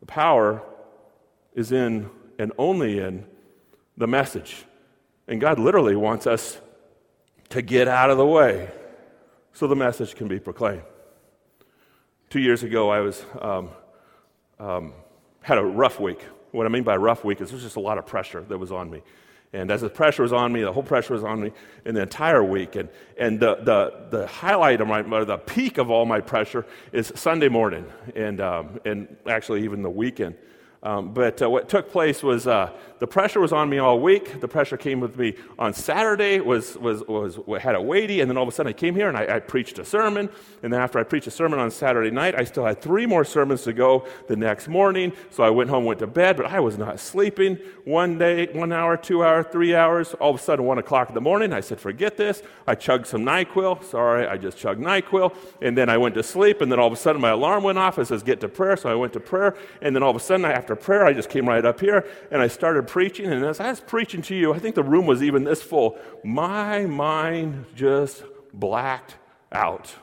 The 0.00 0.06
power 0.06 0.62
is 1.54 1.72
in 1.72 2.10
and 2.38 2.52
only 2.58 2.98
in 2.98 3.24
the 3.96 4.06
message. 4.06 4.66
And 5.26 5.40
God 5.40 5.58
literally 5.58 5.96
wants 5.96 6.26
us 6.26 6.60
to 7.50 7.62
get 7.62 7.88
out 7.88 8.10
of 8.10 8.18
the 8.18 8.26
way 8.26 8.70
so 9.52 9.66
the 9.66 9.76
message 9.76 10.14
can 10.14 10.28
be 10.28 10.38
proclaimed. 10.38 10.82
Two 12.30 12.40
years 12.40 12.62
ago, 12.62 12.90
I 12.90 13.00
was 13.00 13.24
um, 13.40 13.70
um, 14.58 14.92
had 15.40 15.58
a 15.58 15.64
rough 15.64 15.98
week. 15.98 16.20
What 16.52 16.66
I 16.66 16.68
mean 16.68 16.84
by 16.84 16.96
rough 16.96 17.24
week 17.24 17.40
is 17.40 17.50
there's 17.50 17.62
just 17.62 17.76
a 17.76 17.80
lot 17.80 17.98
of 17.98 18.06
pressure 18.06 18.42
that 18.48 18.58
was 18.58 18.70
on 18.70 18.90
me. 18.90 19.02
And 19.52 19.70
as 19.70 19.80
the 19.80 19.88
pressure 19.88 20.22
was 20.22 20.32
on 20.32 20.52
me, 20.52 20.60
the 20.62 20.72
whole 20.72 20.82
pressure 20.82 21.14
was 21.14 21.24
on 21.24 21.40
me 21.40 21.52
in 21.86 21.94
the 21.94 22.02
entire 22.02 22.44
week. 22.44 22.76
And, 22.76 22.90
and 23.18 23.40
the, 23.40 23.56
the, 23.56 24.18
the 24.18 24.26
highlight 24.26 24.82
of 24.82 24.88
my, 24.88 25.00
or 25.00 25.24
the 25.24 25.38
peak 25.38 25.78
of 25.78 25.90
all 25.90 26.04
my 26.04 26.20
pressure 26.20 26.66
is 26.92 27.10
Sunday 27.14 27.48
morning 27.48 27.86
and, 28.14 28.40
um, 28.42 28.80
and 28.84 29.16
actually 29.26 29.64
even 29.64 29.82
the 29.82 29.90
weekend. 29.90 30.36
Um, 30.82 31.14
but 31.14 31.40
uh, 31.42 31.48
what 31.48 31.68
took 31.68 31.90
place 31.90 32.22
was 32.22 32.46
uh, 32.46 32.72
the 32.98 33.06
pressure 33.06 33.40
was 33.40 33.52
on 33.52 33.68
me 33.68 33.78
all 33.78 34.00
week. 34.00 34.40
The 34.40 34.48
pressure 34.48 34.76
came 34.76 35.00
with 35.00 35.16
me 35.16 35.34
on 35.58 35.72
Saturday, 35.72 36.40
was, 36.40 36.76
was, 36.76 37.06
was, 37.06 37.38
had 37.60 37.74
a 37.74 37.82
weighty, 37.82 38.20
and 38.20 38.30
then 38.30 38.36
all 38.36 38.42
of 38.42 38.48
a 38.48 38.52
sudden 38.52 38.70
I 38.70 38.72
came 38.72 38.94
here 38.94 39.08
and 39.08 39.16
I, 39.16 39.36
I 39.36 39.40
preached 39.40 39.78
a 39.78 39.84
sermon. 39.84 40.28
And 40.62 40.72
then 40.72 40.80
after 40.80 40.98
I 40.98 41.04
preached 41.04 41.26
a 41.26 41.30
sermon 41.30 41.58
on 41.58 41.70
Saturday 41.70 42.10
night, 42.10 42.34
I 42.34 42.44
still 42.44 42.64
had 42.64 42.80
three 42.80 43.06
more 43.06 43.24
sermons 43.24 43.62
to 43.62 43.72
go 43.72 44.06
the 44.26 44.36
next 44.36 44.68
morning. 44.68 45.12
So 45.30 45.42
I 45.42 45.50
went 45.50 45.70
home, 45.70 45.84
went 45.84 46.00
to 46.00 46.06
bed, 46.06 46.36
but 46.36 46.46
I 46.46 46.60
was 46.60 46.78
not 46.78 46.98
sleeping. 47.00 47.58
One 47.84 48.18
day, 48.18 48.46
one 48.52 48.72
hour, 48.72 48.96
two 48.96 49.24
hours, 49.24 49.46
three 49.52 49.74
hours, 49.74 50.14
all 50.14 50.30
of 50.30 50.40
a 50.40 50.42
sudden, 50.42 50.64
one 50.64 50.78
o'clock 50.78 51.08
in 51.08 51.14
the 51.14 51.20
morning, 51.20 51.52
I 51.52 51.60
said, 51.60 51.80
forget 51.80 52.16
this. 52.16 52.42
I 52.66 52.74
chugged 52.74 53.06
some 53.06 53.24
NyQuil. 53.24 53.84
Sorry, 53.84 54.26
I 54.26 54.36
just 54.36 54.58
chugged 54.58 54.80
NyQuil. 54.80 55.34
And 55.62 55.76
then 55.76 55.88
I 55.88 55.96
went 55.96 56.14
to 56.16 56.22
sleep, 56.22 56.60
and 56.60 56.70
then 56.70 56.78
all 56.78 56.88
of 56.88 56.92
a 56.92 56.96
sudden 56.96 57.20
my 57.20 57.30
alarm 57.30 57.62
went 57.62 57.78
off. 57.78 57.98
It 57.98 58.06
says, 58.06 58.22
get 58.22 58.40
to 58.40 58.48
prayer. 58.48 58.76
So 58.76 58.90
I 58.90 58.94
went 58.94 59.12
to 59.12 59.20
prayer. 59.20 59.56
And 59.80 59.94
then 59.94 60.02
all 60.02 60.10
of 60.10 60.16
a 60.16 60.20
sudden, 60.20 60.44
after 60.44 60.74
prayer, 60.74 61.04
I 61.04 61.12
just 61.12 61.30
came 61.30 61.48
right 61.48 61.64
up 61.64 61.80
here 61.80 62.06
and 62.30 62.42
I 62.42 62.48
started 62.48 62.87
preaching. 62.88 63.26
And 63.26 63.44
as 63.44 63.60
I 63.60 63.70
was 63.70 63.80
preaching 63.80 64.22
to 64.22 64.34
you, 64.34 64.52
I 64.52 64.58
think 64.58 64.74
the 64.74 64.82
room 64.82 65.06
was 65.06 65.22
even 65.22 65.44
this 65.44 65.62
full. 65.62 65.96
My 66.24 66.86
mind 66.86 67.66
just 67.76 68.24
blacked 68.52 69.16
out. 69.52 69.94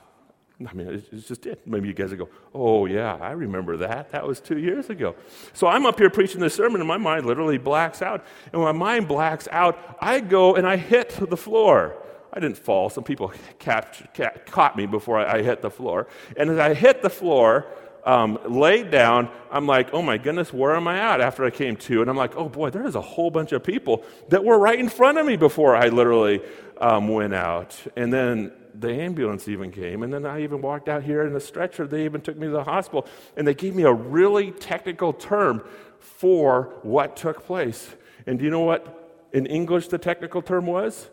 I 0.65 0.72
mean, 0.74 1.04
it's 1.12 1.27
just 1.27 1.46
it. 1.46 1.68
Maybe 1.68 1.89
you 1.89 1.94
guys 1.94 2.13
go, 2.13 2.30
oh, 2.54 2.86
yeah, 2.86 3.15
I 3.15 3.32
remember 3.32 3.75
that. 3.77 4.12
That 4.12 4.25
was 4.25 4.39
two 4.39 4.58
years 4.58 4.89
ago. 4.89 5.15
So 5.51 5.68
I'm 5.68 5.86
up 5.86 6.00
here 6.00 6.10
preaching 6.10 6.39
this 6.39 6.54
sermon, 6.54 6.80
and 6.80 6.88
my 6.88 6.96
mind 6.96 7.25
literally 7.25 7.58
blacks 7.58 8.01
out. 8.01 8.25
And 8.54 8.62
when 8.62 8.77
my 8.77 8.96
mind 8.96 9.10
blacks 9.10 9.50
out, 9.51 9.98
I 10.00 10.22
go 10.22 10.56
and 10.56 10.65
I 10.65 10.77
hit 10.77 11.10
the 11.30 11.36
floor. 11.36 11.98
I 12.32 12.39
didn't 12.39 12.58
fall. 12.58 12.89
Some 12.89 13.04
people 13.04 13.34
captured, 13.60 14.10
caught 14.46 14.77
me 14.77 14.86
before 14.86 15.20
I, 15.20 15.39
I 15.39 15.42
hit 15.42 15.62
the 15.62 15.70
floor. 15.70 16.08
And 16.38 16.50
as 16.50 16.58
I 16.58 16.74
hit 16.74 17.01
the 17.01 17.10
floor, 17.10 17.65
um, 18.06 18.40
laid 18.48 18.92
down, 18.92 19.30
I'm 19.52 19.66
like, 19.66 19.90
oh 19.94 20.02
my 20.02 20.18
goodness, 20.18 20.54
where 20.54 20.76
am 20.76 20.88
I 20.88 21.00
at 21.00 21.22
after 21.22 21.44
I 21.44 21.50
came 21.50 21.76
to? 21.78 22.02
And 22.02 22.10
I'm 22.10 22.16
like, 22.16 22.36
oh 22.36 22.48
boy, 22.48 22.70
there 22.70 22.86
is 22.86 22.96
a 22.96 23.02
whole 23.02 23.32
bunch 23.32 23.52
of 23.52 23.64
people 23.64 24.04
that 24.30 24.44
were 24.44 24.60
right 24.60 24.80
in 24.80 24.90
front 24.90 25.18
of 25.18 25.26
me 25.26 25.36
before 25.38 25.76
I 25.76 25.88
literally 25.88 26.42
um, 26.78 27.08
went 27.08 27.34
out. 27.34 27.76
And 27.96 28.14
then 28.14 28.52
the 28.80 28.92
ambulance 28.92 29.48
even 29.48 29.72
came. 29.72 30.04
And 30.04 30.14
then 30.14 30.26
I 30.26 30.44
even 30.44 30.62
walked 30.62 30.88
out 30.88 31.04
here 31.04 31.26
in 31.26 31.34
the 31.34 31.40
stretcher. 31.40 31.88
They 31.88 32.06
even 32.06 32.22
took 32.22 32.38
me 32.38 32.48
to 32.48 32.54
the 32.54 32.64
hospital. 32.64 33.08
And 33.36 33.48
they 33.48 33.54
gave 33.54 33.76
me 33.76 33.84
a 33.84 33.94
really 33.94 34.52
technical 34.52 35.12
term 35.12 35.64
for 36.00 36.74
what 36.84 37.16
took 37.16 37.46
place. 37.46 37.96
And 38.28 38.38
do 38.38 38.46
you 38.46 38.52
know 38.52 38.62
what 38.62 39.28
in 39.34 39.46
English 39.46 39.88
the 39.88 39.98
technical 39.98 40.42
term 40.42 40.68
was? 40.68 41.10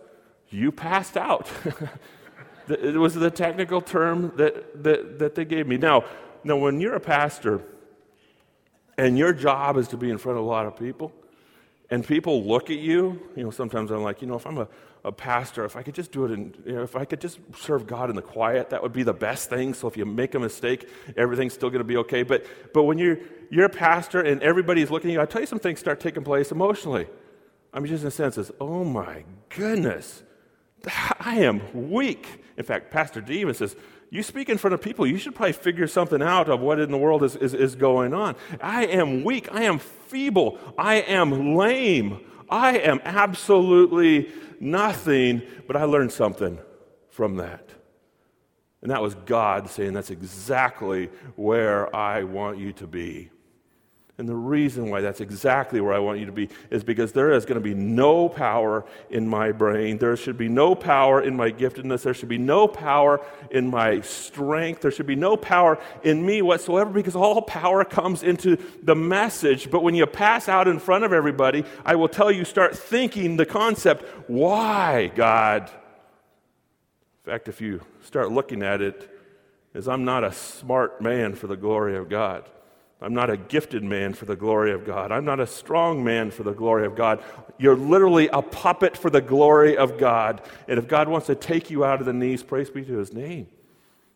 You 0.50 0.72
passed 0.72 1.16
out. 1.16 1.48
it 2.68 2.96
was 2.96 3.14
the 3.14 3.30
technical 3.30 3.80
term 3.80 4.32
that, 4.36 4.82
that, 4.82 5.18
that 5.18 5.34
they 5.34 5.44
gave 5.44 5.66
me. 5.66 5.78
Now, 5.78 6.04
now, 6.44 6.56
when 6.56 6.80
you're 6.80 6.94
a 6.94 7.00
pastor 7.00 7.62
and 8.98 9.16
your 9.16 9.32
job 9.32 9.76
is 9.76 9.88
to 9.88 9.96
be 9.96 10.10
in 10.10 10.18
front 10.18 10.38
of 10.38 10.44
a 10.44 10.48
lot 10.48 10.66
of 10.66 10.76
people, 10.76 11.12
and 11.90 12.06
people 12.06 12.44
look 12.44 12.70
at 12.70 12.78
you, 12.78 13.20
you 13.36 13.44
know, 13.44 13.50
sometimes 13.50 13.90
I'm 13.90 14.02
like, 14.02 14.22
you 14.22 14.28
know, 14.28 14.36
if 14.36 14.46
I'm 14.46 14.56
a, 14.56 14.68
a 15.04 15.12
pastor, 15.12 15.64
if 15.64 15.76
I 15.76 15.82
could 15.82 15.94
just 15.94 16.10
do 16.10 16.24
it 16.24 16.30
in, 16.30 16.54
you 16.64 16.72
know, 16.72 16.82
if 16.82 16.96
I 16.96 17.04
could 17.04 17.20
just 17.20 17.38
serve 17.54 17.86
God 17.86 18.08
in 18.08 18.16
the 18.16 18.22
quiet, 18.22 18.70
that 18.70 18.82
would 18.82 18.94
be 18.94 19.02
the 19.02 19.12
best 19.12 19.50
thing. 19.50 19.74
So 19.74 19.88
if 19.88 19.96
you 19.96 20.06
make 20.06 20.34
a 20.34 20.38
mistake, 20.38 20.88
everything's 21.18 21.52
still 21.52 21.68
going 21.68 21.80
to 21.80 21.84
be 21.84 21.98
okay. 21.98 22.22
But, 22.22 22.46
but 22.72 22.84
when 22.84 22.96
you're, 22.96 23.18
you're 23.50 23.66
a 23.66 23.68
pastor 23.68 24.22
and 24.22 24.42
everybody's 24.42 24.90
looking 24.90 25.10
at 25.10 25.14
you, 25.14 25.20
I 25.20 25.26
tell 25.26 25.42
you 25.42 25.46
some 25.46 25.58
things 25.58 25.80
start 25.80 26.00
taking 26.00 26.24
place 26.24 26.50
emotionally. 26.50 27.08
I 27.74 27.80
mean, 27.80 27.88
just 27.88 28.04
in 28.04 28.08
a 28.08 28.10
sense, 28.10 28.38
is, 28.38 28.50
oh 28.58 28.84
my 28.84 29.24
goodness, 29.50 30.22
I 31.20 31.40
am 31.40 31.90
weak. 31.90 32.26
In 32.56 32.64
fact, 32.64 32.90
Pastor 32.90 33.20
D 33.20 33.40
even 33.40 33.54
says, 33.54 33.76
you 34.12 34.22
speak 34.22 34.50
in 34.50 34.58
front 34.58 34.74
of 34.74 34.82
people, 34.82 35.06
you 35.06 35.16
should 35.16 35.34
probably 35.34 35.54
figure 35.54 35.86
something 35.86 36.20
out 36.20 36.50
of 36.50 36.60
what 36.60 36.78
in 36.78 36.90
the 36.90 36.98
world 36.98 37.22
is, 37.22 37.34
is, 37.34 37.54
is 37.54 37.74
going 37.74 38.12
on. 38.12 38.36
I 38.60 38.84
am 38.84 39.24
weak. 39.24 39.50
I 39.50 39.62
am 39.62 39.78
feeble. 39.78 40.58
I 40.76 40.96
am 40.96 41.54
lame. 41.54 42.20
I 42.50 42.76
am 42.76 43.00
absolutely 43.04 44.30
nothing, 44.60 45.40
but 45.66 45.76
I 45.76 45.84
learned 45.84 46.12
something 46.12 46.58
from 47.08 47.36
that. 47.36 47.70
And 48.82 48.90
that 48.90 49.00
was 49.00 49.14
God 49.14 49.70
saying, 49.70 49.94
That's 49.94 50.10
exactly 50.10 51.06
where 51.36 51.94
I 51.96 52.24
want 52.24 52.58
you 52.58 52.74
to 52.74 52.86
be. 52.86 53.30
And 54.18 54.28
the 54.28 54.34
reason 54.34 54.90
why 54.90 55.00
that's 55.00 55.22
exactly 55.22 55.80
where 55.80 55.94
I 55.94 55.98
want 55.98 56.20
you 56.20 56.26
to 56.26 56.32
be 56.32 56.50
is 56.70 56.84
because 56.84 57.12
there 57.12 57.32
is 57.32 57.46
going 57.46 57.56
to 57.56 57.62
be 57.62 57.74
no 57.74 58.28
power 58.28 58.84
in 59.08 59.26
my 59.26 59.52
brain. 59.52 59.96
There 59.96 60.16
should 60.16 60.36
be 60.36 60.50
no 60.50 60.74
power 60.74 61.22
in 61.22 61.34
my 61.34 61.50
giftedness. 61.50 62.02
There 62.02 62.12
should 62.12 62.28
be 62.28 62.38
no 62.38 62.68
power 62.68 63.24
in 63.50 63.68
my 63.70 64.02
strength. 64.02 64.82
There 64.82 64.90
should 64.90 65.06
be 65.06 65.16
no 65.16 65.36
power 65.38 65.78
in 66.02 66.24
me 66.24 66.42
whatsoever 66.42 66.90
because 66.90 67.16
all 67.16 67.40
power 67.40 67.84
comes 67.84 68.22
into 68.22 68.58
the 68.82 68.94
message. 68.94 69.70
But 69.70 69.82
when 69.82 69.94
you 69.94 70.04
pass 70.06 70.46
out 70.46 70.68
in 70.68 70.78
front 70.78 71.04
of 71.04 71.14
everybody, 71.14 71.64
I 71.84 71.94
will 71.94 72.08
tell 72.08 72.30
you 72.30 72.44
start 72.44 72.76
thinking 72.76 73.38
the 73.38 73.46
concept 73.46 74.04
why, 74.28 75.10
God? 75.14 75.70
In 77.24 77.32
fact, 77.32 77.48
if 77.48 77.62
you 77.62 77.80
start 78.04 78.30
looking 78.30 78.62
at 78.62 78.82
it, 78.82 79.08
is 79.74 79.88
I'm 79.88 80.04
not 80.04 80.22
a 80.22 80.32
smart 80.32 81.00
man 81.00 81.34
for 81.34 81.46
the 81.46 81.56
glory 81.56 81.96
of 81.96 82.10
God. 82.10 82.44
I'm 83.02 83.14
not 83.14 83.30
a 83.30 83.36
gifted 83.36 83.82
man 83.82 84.14
for 84.14 84.26
the 84.26 84.36
glory 84.36 84.72
of 84.72 84.84
God. 84.86 85.10
I'm 85.10 85.24
not 85.24 85.40
a 85.40 85.46
strong 85.46 86.04
man 86.04 86.30
for 86.30 86.44
the 86.44 86.52
glory 86.52 86.86
of 86.86 86.94
God. 86.94 87.22
You're 87.58 87.76
literally 87.76 88.28
a 88.28 88.42
puppet 88.42 88.96
for 88.96 89.10
the 89.10 89.20
glory 89.20 89.76
of 89.76 89.98
God. 89.98 90.40
And 90.68 90.78
if 90.78 90.86
God 90.86 91.08
wants 91.08 91.26
to 91.26 91.34
take 91.34 91.68
you 91.68 91.84
out 91.84 92.00
of 92.00 92.06
the 92.06 92.12
knees, 92.12 92.42
praise 92.42 92.70
be 92.70 92.84
to 92.84 92.98
his 92.98 93.12
name. 93.12 93.48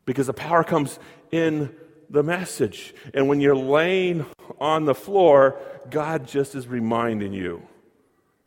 Because 0.04 0.28
the 0.28 0.32
power 0.32 0.62
comes 0.62 1.00
in 1.32 1.74
the 2.08 2.22
message. 2.22 2.94
And 3.12 3.28
when 3.28 3.40
you're 3.40 3.56
laying 3.56 4.24
on 4.60 4.84
the 4.84 4.94
floor, 4.94 5.58
God 5.90 6.28
just 6.28 6.54
is 6.54 6.68
reminding 6.68 7.32
you 7.32 7.62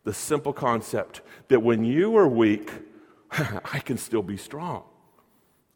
the 0.04 0.14
simple 0.14 0.54
concept 0.54 1.20
that 1.48 1.60
when 1.60 1.84
you 1.84 2.16
are 2.16 2.26
weak, 2.26 2.70
I 3.30 3.80
can 3.80 3.98
still 3.98 4.22
be 4.22 4.38
strong. 4.38 4.84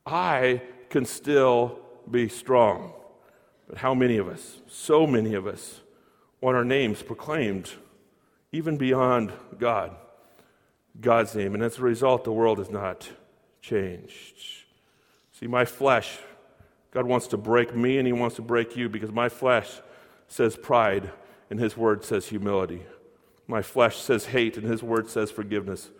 I 0.06 0.62
can 0.88 1.04
still 1.04 1.80
be 2.10 2.28
strong. 2.28 2.94
But 3.68 3.78
how 3.78 3.94
many 3.94 4.18
of 4.18 4.28
us, 4.28 4.58
so 4.68 5.06
many 5.06 5.34
of 5.34 5.46
us, 5.46 5.80
want 6.40 6.56
our 6.56 6.64
names 6.64 7.02
proclaimed 7.02 7.70
even 8.52 8.76
beyond 8.76 9.32
God, 9.58 9.96
God's 11.00 11.34
name? 11.34 11.54
And 11.54 11.62
as 11.62 11.78
a 11.78 11.82
result, 11.82 12.24
the 12.24 12.32
world 12.32 12.58
has 12.58 12.70
not 12.70 13.08
changed. 13.60 14.34
See, 15.32 15.46
my 15.46 15.64
flesh, 15.64 16.18
God 16.90 17.06
wants 17.06 17.26
to 17.28 17.36
break 17.36 17.74
me 17.74 17.98
and 17.98 18.06
He 18.06 18.12
wants 18.12 18.36
to 18.36 18.42
break 18.42 18.76
you 18.76 18.88
because 18.88 19.10
my 19.10 19.28
flesh 19.28 19.80
says 20.28 20.56
pride 20.56 21.10
and 21.50 21.58
His 21.58 21.76
word 21.76 22.04
says 22.04 22.26
humility. 22.26 22.82
My 23.46 23.62
flesh 23.62 23.96
says 23.96 24.26
hate 24.26 24.56
and 24.56 24.66
His 24.66 24.82
word 24.82 25.08
says 25.08 25.30
forgiveness. 25.30 25.90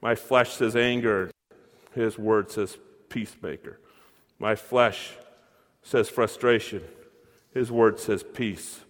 My 0.00 0.14
flesh 0.14 0.52
says 0.52 0.76
anger, 0.76 1.30
His 1.94 2.18
word 2.18 2.50
says 2.50 2.76
peacemaker. 3.08 3.80
My 4.38 4.54
flesh 4.54 5.12
says 5.82 6.08
frustration, 6.08 6.82
his 7.54 7.70
word 7.70 7.98
says 7.98 8.22
peace. 8.22 8.80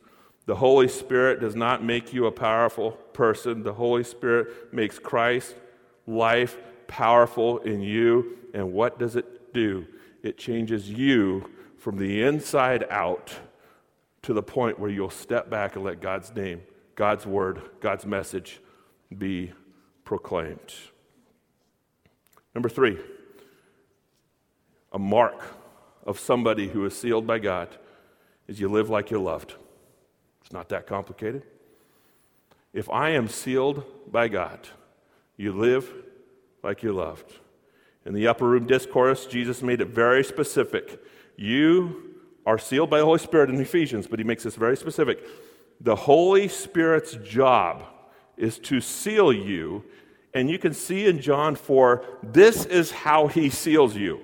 The 0.47 0.57
Holy 0.57 0.89
Spirit 0.89 1.41
does 1.41 1.55
not 1.55 1.85
make 1.85 2.13
you 2.13 2.27
a 2.27 2.33
powerful 2.33 2.93
person. 2.93 3.63
The 3.63 3.75
Holy 3.75 4.05
Spirit 4.05 4.73
makes 4.73 4.99
Christ 4.99 5.55
life 6.07 6.57
powerful 6.87 7.59
in 7.59 7.81
you. 7.81 8.39
And 8.53 8.73
what 8.73 8.99
does 8.99 9.17
it 9.17 9.53
do? 9.55 9.87
It 10.23 10.39
changes 10.39 10.91
you 10.91 11.51
from 11.79 11.99
the 11.99 12.23
inside 12.23 12.85
out 12.91 13.33
to 14.23 14.33
the 14.33 14.43
point 14.43 14.79
where 14.79 14.91
you'll 14.91 15.11
step 15.11 15.51
back 15.51 15.77
and 15.77 15.85
let 15.85 16.01
God's 16.01 16.35
name, 16.35 16.63
God's 16.95 17.27
word, 17.27 17.61
God's 17.81 18.07
message 18.07 18.61
be 19.17 19.53
proclaimed. 20.05 20.75
Number 22.55 22.69
three, 22.69 22.99
a 24.93 24.99
mark 24.99 25.43
of 26.07 26.19
somebody 26.19 26.69
who 26.69 26.85
is 26.85 26.97
sealed 26.97 27.27
by 27.27 27.39
God 27.39 27.77
is 28.49 28.61
you 28.61 28.69
live 28.69 28.91
like 28.91 29.11
you're 29.11 29.21
loved. 29.21 29.55
It's 30.43 30.53
not 30.53 30.69
that 30.69 30.87
complicated. 30.87 31.45
If 32.73 32.91
I 32.91 33.11
am 33.11 33.29
sealed 33.29 33.85
by 34.11 34.29
God, 34.29 34.69
you 35.37 35.53
live 35.53 35.91
like 36.63 36.83
you're 36.83 36.93
loved. 36.93 37.39
In 38.05 38.15
the 38.15 38.27
upper 38.27 38.47
room 38.47 38.67
discourse, 38.67 39.27
Jesus 39.27 39.63
made 39.63 39.81
it 39.81 39.89
very 39.89 40.23
specific. 40.23 41.03
You 41.37 42.15
are 42.45 42.59
sealed 42.59 42.91
by 42.91 42.99
the 42.99 43.05
Holy 43.05 43.19
Spirit 43.19 43.49
in 43.49 43.61
Ephesians, 43.61 44.07
but 44.07 44.19
he 44.19 44.25
makes 44.25 44.43
this 44.43 44.57
very 44.57 44.77
specific. 44.77 45.25
The 45.81 45.97
Holy 45.97 46.49
Spirit's 46.49 47.15
job 47.15 47.85
is 48.37 48.59
to 48.61 48.81
seal 48.81 49.33
you. 49.33 49.85
And 50.35 50.51
you 50.51 50.59
can 50.59 50.75
see 50.75 51.07
in 51.07 51.21
John 51.21 51.55
4, 51.55 52.05
this 52.23 52.65
is 52.67 52.91
how 52.91 53.29
he 53.29 53.49
seals 53.49 53.97
you. 53.97 54.21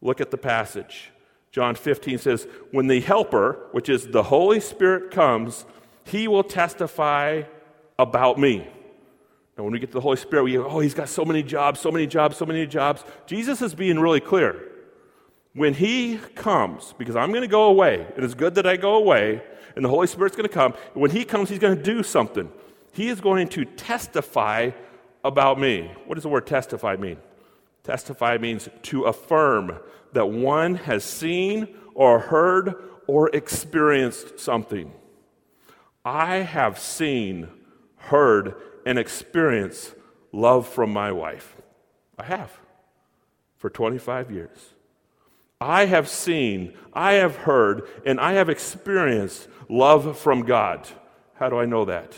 Look 0.00 0.20
at 0.20 0.30
the 0.30 0.38
passage. 0.38 1.10
John 1.54 1.76
15 1.76 2.18
says, 2.18 2.48
When 2.72 2.88
the 2.88 3.00
Helper, 3.00 3.68
which 3.70 3.88
is 3.88 4.08
the 4.08 4.24
Holy 4.24 4.58
Spirit, 4.58 5.12
comes, 5.12 5.64
he 6.02 6.26
will 6.26 6.42
testify 6.42 7.44
about 7.96 8.40
me. 8.40 8.66
Now, 9.56 9.62
when 9.62 9.72
we 9.72 9.78
get 9.78 9.90
to 9.90 9.94
the 9.94 10.00
Holy 10.00 10.16
Spirit, 10.16 10.42
we 10.42 10.54
go, 10.54 10.66
oh, 10.66 10.80
he's 10.80 10.94
got 10.94 11.08
so 11.08 11.24
many 11.24 11.44
jobs, 11.44 11.78
so 11.78 11.92
many 11.92 12.08
jobs, 12.08 12.36
so 12.36 12.44
many 12.44 12.66
jobs. 12.66 13.04
Jesus 13.26 13.62
is 13.62 13.72
being 13.72 14.00
really 14.00 14.18
clear. 14.18 14.68
When 15.52 15.74
he 15.74 16.18
comes, 16.34 16.92
because 16.98 17.14
I'm 17.14 17.30
going 17.30 17.42
to 17.42 17.46
go 17.46 17.66
away, 17.66 18.00
and 18.00 18.18
it 18.18 18.24
is 18.24 18.34
good 18.34 18.56
that 18.56 18.66
I 18.66 18.76
go 18.76 18.96
away, 18.96 19.40
and 19.76 19.84
the 19.84 19.88
Holy 19.88 20.08
Spirit's 20.08 20.34
going 20.34 20.48
to 20.48 20.52
come. 20.52 20.74
When 20.94 21.12
he 21.12 21.24
comes, 21.24 21.50
he's 21.50 21.60
going 21.60 21.76
to 21.76 21.82
do 21.84 22.02
something. 22.02 22.50
He 22.94 23.06
is 23.06 23.20
going 23.20 23.46
to 23.50 23.64
testify 23.64 24.72
about 25.22 25.60
me. 25.60 25.88
What 26.06 26.16
does 26.16 26.24
the 26.24 26.30
word 26.30 26.48
testify 26.48 26.96
mean? 26.96 27.18
Testify 27.84 28.38
means 28.38 28.68
to 28.82 29.04
affirm 29.04 29.78
that 30.14 30.26
one 30.26 30.74
has 30.74 31.04
seen 31.04 31.68
or 31.94 32.18
heard 32.18 32.74
or 33.06 33.28
experienced 33.30 34.40
something. 34.40 34.92
I 36.04 36.36
have 36.36 36.78
seen, 36.78 37.48
heard, 37.96 38.54
and 38.86 38.98
experienced 38.98 39.94
love 40.32 40.66
from 40.66 40.92
my 40.92 41.12
wife. 41.12 41.56
I 42.18 42.24
have 42.24 42.50
for 43.56 43.70
25 43.70 44.30
years. 44.30 44.74
I 45.60 45.86
have 45.86 46.08
seen, 46.08 46.74
I 46.92 47.14
have 47.14 47.36
heard, 47.36 47.88
and 48.04 48.18
I 48.18 48.32
have 48.32 48.48
experienced 48.48 49.48
love 49.68 50.18
from 50.18 50.42
God. 50.42 50.88
How 51.34 51.48
do 51.48 51.58
I 51.58 51.64
know 51.64 51.84
that? 51.84 52.12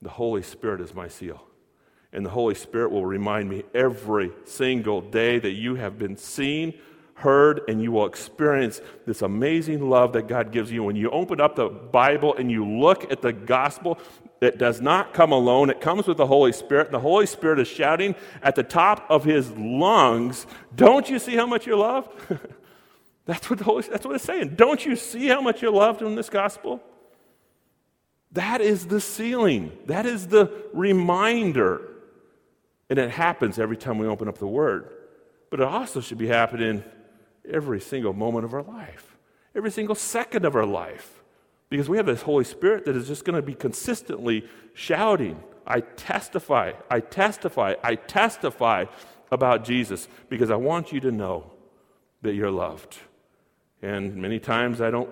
The 0.00 0.08
Holy 0.10 0.42
Spirit 0.42 0.80
is 0.80 0.94
my 0.94 1.08
seal. 1.08 1.49
And 2.12 2.26
the 2.26 2.30
Holy 2.30 2.54
Spirit 2.54 2.90
will 2.90 3.06
remind 3.06 3.48
me 3.48 3.62
every 3.72 4.32
single 4.44 5.00
day 5.00 5.38
that 5.38 5.52
you 5.52 5.76
have 5.76 5.98
been 5.98 6.16
seen, 6.16 6.74
heard, 7.14 7.60
and 7.68 7.80
you 7.80 7.92
will 7.92 8.06
experience 8.06 8.80
this 9.06 9.22
amazing 9.22 9.88
love 9.88 10.12
that 10.14 10.26
God 10.26 10.50
gives 10.50 10.72
you. 10.72 10.82
When 10.82 10.96
you 10.96 11.10
open 11.10 11.40
up 11.40 11.54
the 11.54 11.68
Bible 11.68 12.34
and 12.34 12.50
you 12.50 12.66
look 12.66 13.12
at 13.12 13.22
the 13.22 13.32
gospel, 13.32 13.98
it 14.40 14.58
does 14.58 14.80
not 14.80 15.12
come 15.12 15.30
alone. 15.30 15.70
It 15.70 15.80
comes 15.80 16.06
with 16.06 16.16
the 16.16 16.26
Holy 16.26 16.52
Spirit. 16.52 16.86
And 16.86 16.94
the 16.94 17.00
Holy 17.00 17.26
Spirit 17.26 17.60
is 17.60 17.68
shouting 17.68 18.16
at 18.42 18.56
the 18.56 18.62
top 18.64 19.06
of 19.08 19.22
his 19.22 19.50
lungs, 19.52 20.46
Don't 20.74 21.08
you 21.08 21.18
see 21.18 21.36
how 21.36 21.46
much 21.46 21.66
you're 21.66 21.76
loved? 21.76 22.10
that's, 23.26 23.48
what 23.48 23.58
the 23.60 23.64
Holy, 23.64 23.82
that's 23.82 24.04
what 24.04 24.16
it's 24.16 24.24
saying. 24.24 24.54
Don't 24.56 24.84
you 24.84 24.96
see 24.96 25.28
how 25.28 25.40
much 25.40 25.62
you're 25.62 25.70
loved 25.70 26.02
in 26.02 26.16
this 26.16 26.30
gospel? 26.30 26.82
That 28.32 28.60
is 28.60 28.86
the 28.86 29.00
sealing. 29.00 29.72
That 29.86 30.06
is 30.06 30.28
the 30.28 30.50
reminder. 30.72 31.89
And 32.90 32.98
it 32.98 33.10
happens 33.10 33.58
every 33.58 33.76
time 33.76 33.98
we 33.98 34.06
open 34.06 34.28
up 34.28 34.38
the 34.38 34.46
Word. 34.46 34.90
But 35.48 35.60
it 35.60 35.66
also 35.66 36.00
should 36.00 36.18
be 36.18 36.26
happening 36.26 36.84
every 37.48 37.80
single 37.80 38.12
moment 38.12 38.44
of 38.44 38.52
our 38.52 38.62
life, 38.62 39.16
every 39.54 39.70
single 39.70 39.94
second 39.94 40.44
of 40.44 40.54
our 40.54 40.66
life. 40.66 41.22
Because 41.70 41.88
we 41.88 41.96
have 41.96 42.06
this 42.06 42.22
Holy 42.22 42.44
Spirit 42.44 42.84
that 42.84 42.96
is 42.96 43.06
just 43.06 43.24
going 43.24 43.36
to 43.36 43.42
be 43.42 43.54
consistently 43.54 44.44
shouting, 44.74 45.42
I 45.66 45.80
testify, 45.80 46.72
I 46.90 47.00
testify, 47.00 47.76
I 47.82 47.94
testify 47.94 48.86
about 49.30 49.64
Jesus 49.64 50.08
because 50.28 50.50
I 50.50 50.56
want 50.56 50.92
you 50.92 50.98
to 51.00 51.12
know 51.12 51.52
that 52.22 52.34
you're 52.34 52.50
loved. 52.50 52.98
And 53.82 54.16
many 54.16 54.40
times 54.40 54.80
I 54.80 54.90
don't 54.90 55.10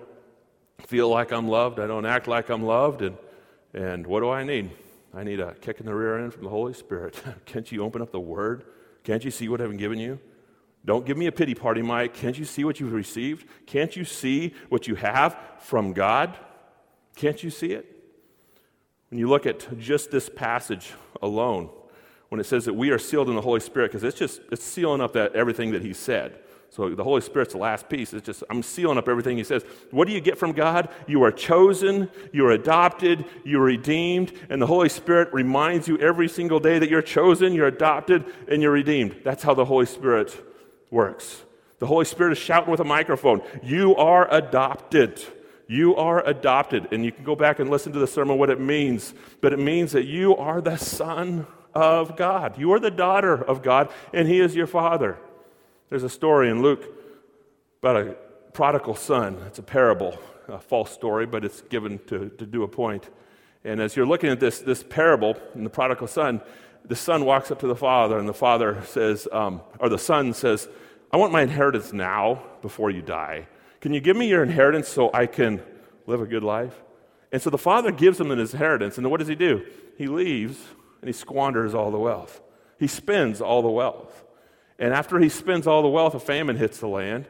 feel 0.85 1.07
like 1.09 1.31
I'm 1.31 1.47
loved, 1.47 1.79
I 1.79 1.87
don't 1.87 2.05
act 2.05 2.27
like 2.27 2.49
I'm 2.49 2.63
loved, 2.63 3.01
and, 3.01 3.17
and 3.73 4.05
what 4.05 4.19
do 4.19 4.29
I 4.29 4.43
need? 4.43 4.71
I 5.13 5.23
need 5.23 5.39
a 5.39 5.53
kick 5.55 5.79
in 5.79 5.85
the 5.85 5.95
rear 5.95 6.19
end 6.19 6.33
from 6.33 6.43
the 6.43 6.49
Holy 6.49 6.73
Spirit. 6.73 7.21
Can't 7.45 7.71
you 7.71 7.83
open 7.83 8.01
up 8.01 8.11
the 8.11 8.19
Word? 8.19 8.63
Can't 9.03 9.23
you 9.23 9.31
see 9.31 9.49
what 9.49 9.61
I've 9.61 9.77
given 9.77 9.99
you? 9.99 10.19
Don't 10.85 11.05
give 11.05 11.17
me 11.17 11.25
a 11.25 11.31
pity 11.31 11.55
party, 11.55 11.81
Mike. 11.81 12.13
Can't 12.13 12.37
you 12.37 12.45
see 12.45 12.63
what 12.63 12.79
you've 12.79 12.93
received? 12.93 13.47
Can't 13.65 13.95
you 13.95 14.05
see 14.05 14.53
what 14.69 14.87
you 14.87 14.95
have 14.95 15.37
from 15.59 15.93
God? 15.93 16.37
Can't 17.15 17.43
you 17.43 17.49
see 17.49 17.73
it? 17.73 17.85
When 19.09 19.19
you 19.19 19.27
look 19.27 19.45
at 19.45 19.79
just 19.79 20.11
this 20.11 20.29
passage 20.29 20.93
alone, 21.21 21.69
when 22.29 22.39
it 22.39 22.45
says 22.45 22.65
that 22.65 22.75
we 22.75 22.91
are 22.91 22.99
sealed 22.99 23.27
in 23.27 23.35
the 23.35 23.41
Holy 23.41 23.59
Spirit, 23.59 23.91
because 23.91 24.03
it's 24.03 24.17
just 24.17 24.39
it's 24.51 24.63
sealing 24.63 25.01
up 25.01 25.13
that 25.13 25.35
everything 25.35 25.71
that 25.71 25.81
He 25.81 25.93
said. 25.93 26.39
So 26.71 26.89
the 26.93 27.03
Holy 27.03 27.21
Spirit's 27.21 27.53
the 27.53 27.59
last 27.59 27.89
piece. 27.89 28.13
It's 28.13 28.25
just, 28.25 28.43
I'm 28.49 28.61
sealing 28.61 28.99
up 28.99 29.09
everything 29.09 29.37
he 29.37 29.43
says. 29.43 29.63
What 29.89 30.07
do 30.07 30.13
you 30.13 30.21
get 30.21 30.37
from 30.37 30.51
God? 30.51 30.89
You 31.07 31.23
are 31.23 31.31
chosen, 31.31 32.09
you 32.31 32.45
are 32.45 32.51
adopted, 32.51 33.25
you 33.43 33.59
are 33.59 33.65
redeemed, 33.65 34.33
and 34.49 34.61
the 34.61 34.67
Holy 34.67 34.89
Spirit 34.89 35.33
reminds 35.33 35.87
you 35.87 35.97
every 35.97 36.29
single 36.29 36.59
day 36.59 36.77
that 36.77 36.89
you're 36.89 37.01
chosen, 37.01 37.53
you're 37.53 37.67
adopted, 37.67 38.23
and 38.47 38.61
you're 38.61 38.71
redeemed. 38.71 39.21
That's 39.23 39.41
how 39.41 39.55
the 39.55 39.65
Holy 39.65 39.87
Spirit 39.87 40.35
works. 40.91 41.41
The 41.79 41.87
Holy 41.87 42.05
Spirit 42.05 42.33
is 42.33 42.37
shouting 42.37 42.69
with 42.69 42.81
a 42.81 42.85
microphone, 42.85 43.41
You 43.63 43.95
are 43.95 44.31
adopted. 44.31 45.23
You 45.67 45.95
are 45.95 46.25
adopted. 46.25 46.87
And 46.91 47.05
you 47.05 47.11
can 47.11 47.23
go 47.23 47.35
back 47.35 47.59
and 47.59 47.69
listen 47.69 47.93
to 47.93 47.99
the 47.99 48.07
sermon 48.07 48.37
what 48.37 48.49
it 48.49 48.59
means, 48.59 49.13
but 49.39 49.53
it 49.53 49.59
means 49.59 49.91
that 49.91 50.05
you 50.05 50.35
are 50.35 50.61
the 50.61 50.77
son 50.77 51.45
of 51.73 52.15
God. 52.15 52.57
You 52.57 52.73
are 52.73 52.79
the 52.79 52.91
daughter 52.91 53.33
of 53.35 53.61
God, 53.61 53.89
and 54.13 54.27
He 54.27 54.39
is 54.39 54.55
your 54.55 54.67
father. 54.67 55.17
There's 55.89 56.03
a 56.03 56.09
story 56.09 56.49
in 56.49 56.61
Luke 56.61 56.85
about 57.81 57.95
a 57.97 58.15
prodigal 58.53 58.95
son. 58.95 59.37
It's 59.47 59.57
a 59.57 59.63
parable, 59.63 60.19
a 60.47 60.59
false 60.59 60.91
story, 60.91 61.25
but 61.25 61.43
it's 61.43 61.61
given 61.61 61.99
to, 62.07 62.29
to 62.29 62.45
do 62.45 62.61
a 62.61 62.67
point. 62.67 63.09
And 63.63 63.81
as 63.81 63.95
you're 63.95 64.05
looking 64.05 64.29
at 64.29 64.39
this, 64.39 64.59
this 64.59 64.83
parable 64.83 65.35
in 65.55 65.63
the 65.63 65.69
prodigal 65.69 66.07
son, 66.07 66.41
the 66.85 66.95
son 66.95 67.25
walks 67.25 67.49
up 67.49 67.59
to 67.61 67.67
the 67.67 67.75
father, 67.75 68.19
and 68.19 68.29
the 68.29 68.33
father 68.33 68.83
says, 68.85 69.27
um, 69.31 69.61
or 69.79 69.89
the 69.89 69.97
son 69.97 70.33
says, 70.33 70.67
I 71.11 71.17
want 71.17 71.33
my 71.33 71.41
inheritance 71.41 71.91
now 71.91 72.43
before 72.61 72.91
you 72.91 73.01
die. 73.01 73.47
Can 73.81 73.91
you 73.91 73.99
give 73.99 74.15
me 74.15 74.27
your 74.27 74.43
inheritance 74.43 74.87
so 74.89 75.09
I 75.11 75.25
can 75.25 75.61
live 76.05 76.21
a 76.21 76.27
good 76.27 76.43
life? 76.43 76.83
And 77.31 77.41
so 77.41 77.49
the 77.49 77.57
father 77.57 77.91
gives 77.91 78.19
him 78.19 78.29
his 78.29 78.53
inheritance, 78.53 78.97
and 78.97 79.05
then 79.05 79.09
what 79.09 79.19
does 79.19 79.27
he 79.27 79.35
do? 79.35 79.65
He 79.97 80.05
leaves 80.05 80.59
and 81.01 81.07
he 81.07 81.13
squanders 81.13 81.73
all 81.73 81.89
the 81.89 81.99
wealth. 81.99 82.41
He 82.77 82.87
spends 82.87 83.41
all 83.41 83.63
the 83.63 83.69
wealth. 83.69 84.23
And 84.79 84.93
after 84.93 85.19
he 85.19 85.29
spends 85.29 85.67
all 85.67 85.81
the 85.81 85.89
wealth, 85.89 86.15
a 86.15 86.19
famine 86.19 86.55
hits 86.55 86.79
the 86.79 86.87
land, 86.87 87.27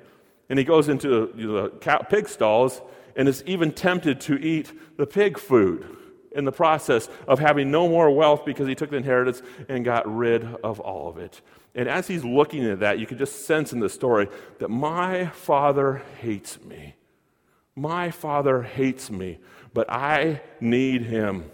and 0.49 0.57
he 0.57 0.63
goes 0.63 0.87
into 0.87 1.33
the 1.35 1.69
pig 2.09 2.29
stalls 2.29 2.81
and 3.15 3.27
is 3.27 3.43
even 3.45 3.71
tempted 3.71 4.21
to 4.21 4.37
eat 4.37 4.71
the 4.97 5.05
pig 5.05 5.37
food 5.37 5.97
in 6.31 6.45
the 6.45 6.51
process 6.51 7.09
of 7.27 7.39
having 7.39 7.71
no 7.71 7.89
more 7.89 8.11
wealth 8.11 8.45
because 8.45 8.67
he 8.67 8.75
took 8.75 8.91
the 8.91 8.97
inheritance 8.97 9.41
and 9.67 9.83
got 9.83 10.07
rid 10.07 10.43
of 10.63 10.79
all 10.79 11.09
of 11.09 11.17
it. 11.17 11.41
And 11.75 11.89
as 11.89 12.07
he's 12.07 12.23
looking 12.23 12.65
at 12.65 12.79
that, 12.79 12.99
you 12.99 13.05
can 13.05 13.17
just 13.17 13.45
sense 13.45 13.73
in 13.73 13.79
the 13.79 13.89
story 13.89 14.27
that 14.59 14.69
my 14.69 15.27
father 15.27 16.03
hates 16.19 16.63
me. 16.63 16.95
My 17.75 18.11
father 18.11 18.61
hates 18.61 19.09
me, 19.09 19.39
but 19.73 19.89
I 19.89 20.41
need 20.59 21.03
him. 21.03 21.49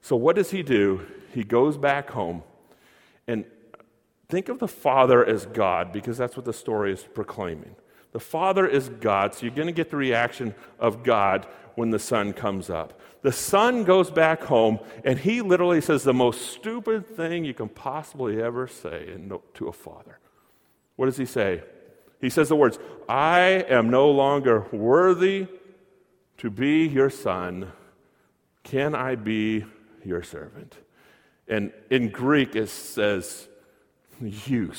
So 0.00 0.16
what 0.16 0.36
does 0.36 0.50
he 0.50 0.62
do? 0.62 1.06
He 1.32 1.44
goes 1.44 1.76
back 1.76 2.10
home 2.10 2.42
and 3.26 3.44
Think 4.28 4.48
of 4.48 4.58
the 4.58 4.68
Father 4.68 5.24
as 5.24 5.46
God 5.46 5.92
because 5.92 6.16
that's 6.16 6.36
what 6.36 6.44
the 6.44 6.52
story 6.52 6.92
is 6.92 7.02
proclaiming. 7.02 7.76
The 8.12 8.20
Father 8.20 8.66
is 8.66 8.88
God, 8.88 9.34
so 9.34 9.44
you're 9.44 9.54
going 9.54 9.66
to 9.66 9.72
get 9.72 9.90
the 9.90 9.96
reaction 9.96 10.54
of 10.78 11.02
God 11.02 11.46
when 11.74 11.90
the 11.90 11.98
Son 11.98 12.32
comes 12.32 12.70
up. 12.70 13.00
The 13.22 13.32
Son 13.32 13.84
goes 13.84 14.10
back 14.10 14.42
home 14.42 14.78
and 15.04 15.18
he 15.18 15.40
literally 15.40 15.80
says 15.80 16.04
the 16.04 16.14
most 16.14 16.52
stupid 16.52 17.16
thing 17.16 17.44
you 17.44 17.54
can 17.54 17.68
possibly 17.68 18.40
ever 18.40 18.68
say 18.68 19.16
to 19.54 19.68
a 19.68 19.72
father. 19.72 20.18
What 20.96 21.06
does 21.06 21.16
he 21.16 21.26
say? 21.26 21.62
He 22.20 22.30
says 22.30 22.48
the 22.48 22.56
words, 22.56 22.78
I 23.08 23.64
am 23.68 23.90
no 23.90 24.10
longer 24.10 24.66
worthy 24.72 25.48
to 26.38 26.50
be 26.50 26.86
your 26.86 27.10
son. 27.10 27.72
Can 28.62 28.94
I 28.94 29.16
be 29.16 29.64
your 30.04 30.22
servant? 30.22 30.76
And 31.48 31.72
in 31.90 32.10
Greek, 32.10 32.56
it 32.56 32.68
says, 32.68 33.48
you 34.20 34.72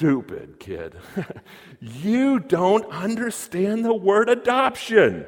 stupid 0.00 0.58
kid. 0.58 0.94
you 1.80 2.38
don't 2.38 2.86
understand 2.86 3.84
the 3.84 3.94
word 3.94 4.30
adoption. 4.30 5.26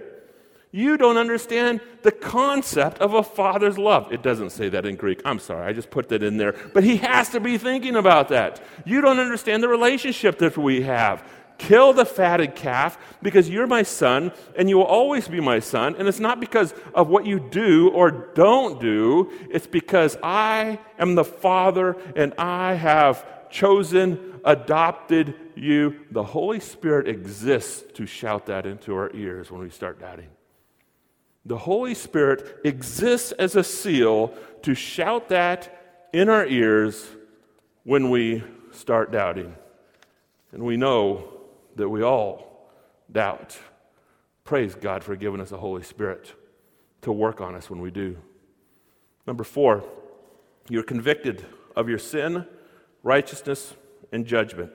You 0.74 0.96
don't 0.96 1.18
understand 1.18 1.82
the 2.02 2.10
concept 2.10 2.98
of 2.98 3.12
a 3.12 3.22
father's 3.22 3.76
love. 3.76 4.10
It 4.10 4.22
doesn't 4.22 4.50
say 4.50 4.70
that 4.70 4.86
in 4.86 4.96
Greek. 4.96 5.20
I'm 5.26 5.38
sorry, 5.38 5.66
I 5.66 5.74
just 5.74 5.90
put 5.90 6.08
that 6.08 6.22
in 6.22 6.38
there. 6.38 6.54
But 6.72 6.84
he 6.84 6.96
has 6.96 7.28
to 7.30 7.40
be 7.40 7.58
thinking 7.58 7.96
about 7.96 8.28
that. 8.30 8.62
You 8.86 9.02
don't 9.02 9.20
understand 9.20 9.62
the 9.62 9.68
relationship 9.68 10.38
that 10.38 10.56
we 10.56 10.80
have. 10.82 11.22
Kill 11.58 11.92
the 11.92 12.06
fatted 12.06 12.54
calf 12.54 12.96
because 13.22 13.50
you're 13.50 13.66
my 13.66 13.82
son 13.82 14.32
and 14.56 14.70
you 14.70 14.78
will 14.78 14.84
always 14.84 15.28
be 15.28 15.40
my 15.40 15.60
son. 15.60 15.94
And 15.98 16.08
it's 16.08 16.18
not 16.18 16.40
because 16.40 16.72
of 16.94 17.08
what 17.08 17.26
you 17.26 17.38
do 17.38 17.90
or 17.90 18.10
don't 18.10 18.80
do, 18.80 19.30
it's 19.50 19.66
because 19.66 20.16
I 20.22 20.78
am 20.98 21.14
the 21.14 21.24
father 21.24 21.98
and 22.16 22.32
I 22.38 22.72
have 22.74 23.26
chosen, 23.52 24.40
adopted 24.44 25.34
you. 25.54 26.00
The 26.10 26.24
Holy 26.24 26.58
Spirit 26.58 27.06
exists 27.06 27.84
to 27.94 28.06
shout 28.06 28.46
that 28.46 28.66
into 28.66 28.96
our 28.96 29.10
ears 29.14 29.50
when 29.50 29.60
we 29.60 29.70
start 29.70 30.00
doubting. 30.00 30.28
The 31.44 31.58
Holy 31.58 31.94
Spirit 31.94 32.60
exists 32.64 33.32
as 33.32 33.54
a 33.54 33.64
seal 33.64 34.34
to 34.62 34.74
shout 34.74 35.28
that 35.28 36.08
in 36.12 36.28
our 36.28 36.46
ears 36.46 37.06
when 37.84 38.10
we 38.10 38.42
start 38.70 39.12
doubting. 39.12 39.54
And 40.52 40.62
we 40.62 40.76
know 40.76 41.40
that 41.76 41.88
we 41.88 42.02
all 42.02 42.70
doubt. 43.10 43.58
Praise 44.44 44.74
God 44.74 45.02
for 45.02 45.16
giving 45.16 45.40
us 45.40 45.50
the 45.50 45.58
Holy 45.58 45.82
Spirit 45.82 46.32
to 47.02 47.12
work 47.12 47.40
on 47.40 47.54
us 47.54 47.68
when 47.68 47.80
we 47.80 47.90
do. 47.90 48.16
Number 49.26 49.44
four, 49.44 49.84
you're 50.68 50.82
convicted 50.82 51.44
of 51.74 51.88
your 51.88 51.98
sin 51.98 52.46
righteousness, 53.02 53.74
and 54.12 54.26
judgment. 54.26 54.72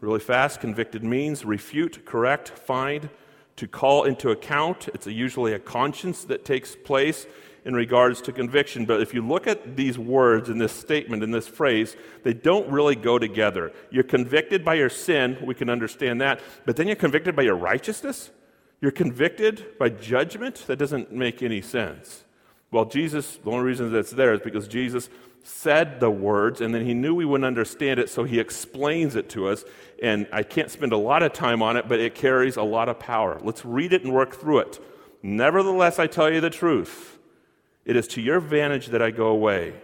Really 0.00 0.20
fast, 0.20 0.60
convicted 0.60 1.02
means 1.02 1.44
refute, 1.44 2.04
correct, 2.04 2.50
find, 2.50 3.08
to 3.56 3.66
call 3.66 4.04
into 4.04 4.30
account. 4.30 4.88
It's 4.88 5.06
a, 5.06 5.12
usually 5.12 5.54
a 5.54 5.58
conscience 5.58 6.24
that 6.24 6.44
takes 6.44 6.76
place 6.76 7.26
in 7.64 7.74
regards 7.74 8.20
to 8.22 8.32
conviction. 8.32 8.84
But 8.84 9.00
if 9.00 9.14
you 9.14 9.26
look 9.26 9.46
at 9.46 9.76
these 9.76 9.98
words 9.98 10.48
in 10.50 10.58
this 10.58 10.72
statement, 10.72 11.22
in 11.22 11.30
this 11.30 11.48
phrase, 11.48 11.96
they 12.22 12.34
don't 12.34 12.70
really 12.70 12.94
go 12.94 13.18
together. 13.18 13.72
You're 13.90 14.04
convicted 14.04 14.64
by 14.64 14.74
your 14.74 14.90
sin, 14.90 15.38
we 15.42 15.54
can 15.54 15.70
understand 15.70 16.20
that, 16.20 16.40
but 16.64 16.76
then 16.76 16.86
you're 16.86 16.96
convicted 16.96 17.34
by 17.34 17.42
your 17.42 17.56
righteousness? 17.56 18.30
You're 18.80 18.92
convicted 18.92 19.78
by 19.78 19.88
judgment? 19.88 20.64
That 20.66 20.78
doesn't 20.78 21.10
make 21.10 21.42
any 21.42 21.62
sense. 21.62 22.24
Well, 22.70 22.84
Jesus, 22.84 23.38
the 23.42 23.50
only 23.50 23.64
reason 23.64 23.90
that's 23.90 24.10
there 24.10 24.34
is 24.34 24.40
because 24.40 24.68
Jesus 24.68 25.08
said 25.46 26.00
the 26.00 26.10
words 26.10 26.60
and 26.60 26.74
then 26.74 26.84
he 26.84 26.92
knew 26.92 27.14
we 27.14 27.24
wouldn't 27.24 27.46
understand 27.46 28.00
it, 28.00 28.10
so 28.10 28.24
he 28.24 28.40
explains 28.40 29.14
it 29.14 29.28
to 29.30 29.48
us. 29.48 29.64
And 30.02 30.26
I 30.32 30.42
can't 30.42 30.70
spend 30.70 30.92
a 30.92 30.96
lot 30.96 31.22
of 31.22 31.32
time 31.32 31.62
on 31.62 31.76
it, 31.76 31.88
but 31.88 32.00
it 32.00 32.16
carries 32.16 32.56
a 32.56 32.62
lot 32.62 32.88
of 32.88 32.98
power. 32.98 33.38
Let's 33.42 33.64
read 33.64 33.92
it 33.92 34.02
and 34.02 34.12
work 34.12 34.34
through 34.34 34.58
it. 34.58 34.80
Nevertheless, 35.22 35.98
I 35.98 36.08
tell 36.08 36.32
you 36.32 36.40
the 36.40 36.50
truth. 36.50 37.18
It 37.84 37.94
is 37.94 38.08
to 38.08 38.20
your 38.20 38.38
advantage 38.38 38.88
that 38.88 39.00
I 39.00 39.12
go 39.12 39.28
away. 39.28 39.74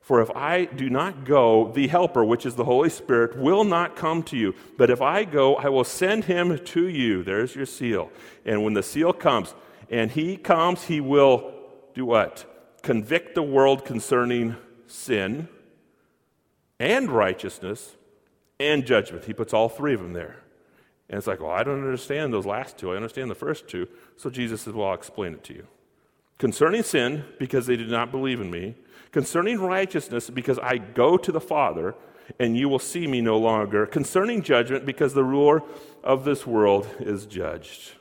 For 0.00 0.20
if 0.20 0.30
I 0.32 0.64
do 0.64 0.90
not 0.90 1.24
go, 1.24 1.70
the 1.72 1.86
Helper, 1.86 2.24
which 2.24 2.44
is 2.44 2.56
the 2.56 2.64
Holy 2.64 2.90
Spirit, 2.90 3.38
will 3.38 3.64
not 3.64 3.96
come 3.96 4.22
to 4.24 4.36
you. 4.36 4.54
But 4.76 4.90
if 4.90 5.00
I 5.00 5.24
go, 5.24 5.54
I 5.54 5.68
will 5.68 5.84
send 5.84 6.24
him 6.24 6.58
to 6.58 6.88
you. 6.88 7.22
There's 7.22 7.54
your 7.54 7.66
seal. 7.66 8.10
And 8.44 8.64
when 8.64 8.74
the 8.74 8.82
seal 8.82 9.12
comes, 9.12 9.54
and 9.88 10.10
he 10.10 10.36
comes, 10.36 10.84
he 10.84 11.00
will 11.00 11.54
do 11.94 12.04
what? 12.04 12.44
Convict 12.82 13.34
the 13.34 13.42
world 13.42 13.84
concerning 13.84 14.56
sin 14.94 15.48
and 16.78 17.10
righteousness 17.10 17.96
and 18.60 18.86
judgment. 18.86 19.24
He 19.24 19.32
puts 19.32 19.52
all 19.52 19.68
three 19.68 19.94
of 19.94 20.00
them 20.00 20.12
there. 20.12 20.36
And 21.08 21.18
it's 21.18 21.26
like, 21.26 21.40
well, 21.40 21.50
I 21.50 21.62
don't 21.62 21.82
understand 21.82 22.32
those 22.32 22.46
last 22.46 22.78
two. 22.78 22.92
I 22.92 22.96
understand 22.96 23.30
the 23.30 23.34
first 23.34 23.68
two. 23.68 23.88
So 24.16 24.30
Jesus 24.30 24.62
says, 24.62 24.72
well, 24.72 24.88
I'll 24.88 24.94
explain 24.94 25.34
it 25.34 25.44
to 25.44 25.54
you. 25.54 25.66
Concerning 26.38 26.82
sin, 26.82 27.24
because 27.38 27.66
they 27.66 27.76
did 27.76 27.90
not 27.90 28.10
believe 28.10 28.40
in 28.40 28.50
me. 28.50 28.74
Concerning 29.12 29.60
righteousness, 29.60 30.30
because 30.30 30.58
I 30.58 30.78
go 30.78 31.16
to 31.16 31.30
the 31.30 31.40
Father 31.40 31.94
and 32.40 32.56
you 32.56 32.68
will 32.68 32.78
see 32.78 33.06
me 33.06 33.20
no 33.20 33.38
longer. 33.38 33.86
Concerning 33.86 34.42
judgment, 34.42 34.86
because 34.86 35.14
the 35.14 35.24
ruler 35.24 35.62
of 36.02 36.24
this 36.24 36.46
world 36.46 36.88
is 37.00 37.26
judged. 37.26 37.92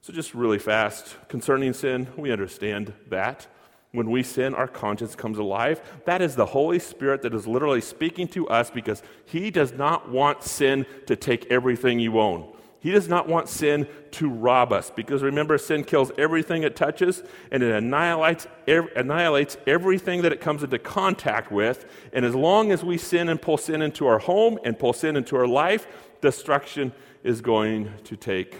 So, 0.00 0.12
just 0.12 0.34
really 0.34 0.58
fast, 0.58 1.16
concerning 1.28 1.72
sin, 1.72 2.08
we 2.16 2.32
understand 2.32 2.92
that. 3.08 3.46
When 3.92 4.10
we 4.10 4.22
sin, 4.22 4.54
our 4.54 4.68
conscience 4.68 5.14
comes 5.14 5.36
alive. 5.36 5.82
That 6.06 6.22
is 6.22 6.34
the 6.34 6.46
Holy 6.46 6.78
Spirit 6.78 7.22
that 7.22 7.34
is 7.34 7.46
literally 7.46 7.82
speaking 7.82 8.26
to 8.28 8.48
us 8.48 8.70
because 8.70 9.02
He 9.26 9.50
does 9.50 9.72
not 9.72 10.10
want 10.10 10.42
sin 10.42 10.86
to 11.06 11.14
take 11.14 11.46
everything 11.50 12.00
you 12.00 12.18
own. 12.18 12.50
He 12.82 12.90
does 12.90 13.06
not 13.06 13.28
want 13.28 13.48
sin 13.48 13.86
to 14.12 14.28
rob 14.28 14.72
us 14.72 14.90
because 14.90 15.22
remember, 15.22 15.56
sin 15.56 15.84
kills 15.84 16.10
everything 16.18 16.64
it 16.64 16.74
touches 16.74 17.22
and 17.52 17.62
it 17.62 17.72
annihilates, 17.72 18.48
annihilates 18.66 19.56
everything 19.68 20.22
that 20.22 20.32
it 20.32 20.40
comes 20.40 20.64
into 20.64 20.80
contact 20.80 21.52
with. 21.52 21.84
And 22.12 22.24
as 22.24 22.34
long 22.34 22.72
as 22.72 22.82
we 22.82 22.98
sin 22.98 23.28
and 23.28 23.40
pull 23.40 23.56
sin 23.56 23.82
into 23.82 24.06
our 24.08 24.18
home 24.18 24.58
and 24.64 24.76
pull 24.76 24.94
sin 24.94 25.14
into 25.14 25.36
our 25.36 25.46
life, 25.46 25.86
destruction 26.20 26.92
is 27.22 27.40
going 27.40 27.92
to 28.02 28.16
take 28.16 28.56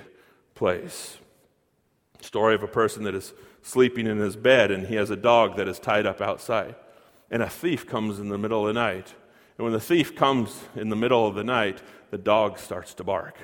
place. 0.54 1.18
Story 2.20 2.54
of 2.54 2.62
a 2.62 2.68
person 2.68 3.02
that 3.02 3.16
is 3.16 3.32
sleeping 3.62 4.06
in 4.06 4.18
his 4.18 4.36
bed 4.36 4.70
and 4.70 4.86
he 4.86 4.96
has 4.96 5.10
a 5.10 5.16
dog 5.16 5.56
that 5.56 5.68
is 5.68 5.78
tied 5.78 6.06
up 6.06 6.20
outside. 6.20 6.74
And 7.30 7.42
a 7.42 7.48
thief 7.48 7.86
comes 7.86 8.18
in 8.18 8.28
the 8.28 8.38
middle 8.38 8.66
of 8.66 8.74
the 8.74 8.80
night. 8.80 9.14
And 9.56 9.64
when 9.64 9.72
the 9.72 9.80
thief 9.80 10.14
comes 10.14 10.64
in 10.74 10.88
the 10.88 10.96
middle 10.96 11.26
of 11.26 11.34
the 11.34 11.44
night, 11.44 11.82
the 12.10 12.18
dog 12.18 12.58
starts 12.58 12.94
to 12.94 13.04
bark. 13.04 13.36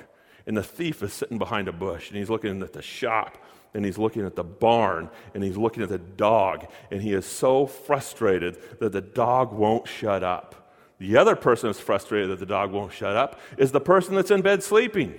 And 0.45 0.55
the 0.55 0.63
thief 0.63 1.01
is 1.01 1.13
sitting 1.13 1.37
behind 1.37 1.67
a 1.67 1.71
bush 1.71 2.09
and 2.09 2.17
he's 2.17 2.29
looking 2.29 2.61
at 2.61 2.73
the 2.73 2.81
shop 2.81 3.43
and 3.73 3.85
he's 3.85 3.97
looking 3.97 4.25
at 4.25 4.35
the 4.35 4.43
barn 4.43 5.09
and 5.33 5.43
he's 5.43 5.57
looking 5.57 5.83
at 5.83 5.89
the 5.89 5.99
dog 5.99 6.67
and 6.91 7.01
he 7.01 7.13
is 7.13 7.25
so 7.25 7.65
frustrated 7.65 8.57
that 8.79 8.91
the 8.91 9.01
dog 9.01 9.53
won't 9.53 9.87
shut 9.87 10.23
up. 10.23 10.73
The 10.99 11.15
other 11.17 11.35
person 11.35 11.69
that's 11.69 11.79
frustrated 11.79 12.29
that 12.29 12.39
the 12.39 12.45
dog 12.45 12.71
won't 12.71 12.91
shut 12.91 13.15
up 13.15 13.39
is 13.57 13.71
the 13.71 13.79
person 13.79 14.15
that's 14.15 14.31
in 14.31 14.41
bed 14.41 14.63
sleeping 14.63 15.17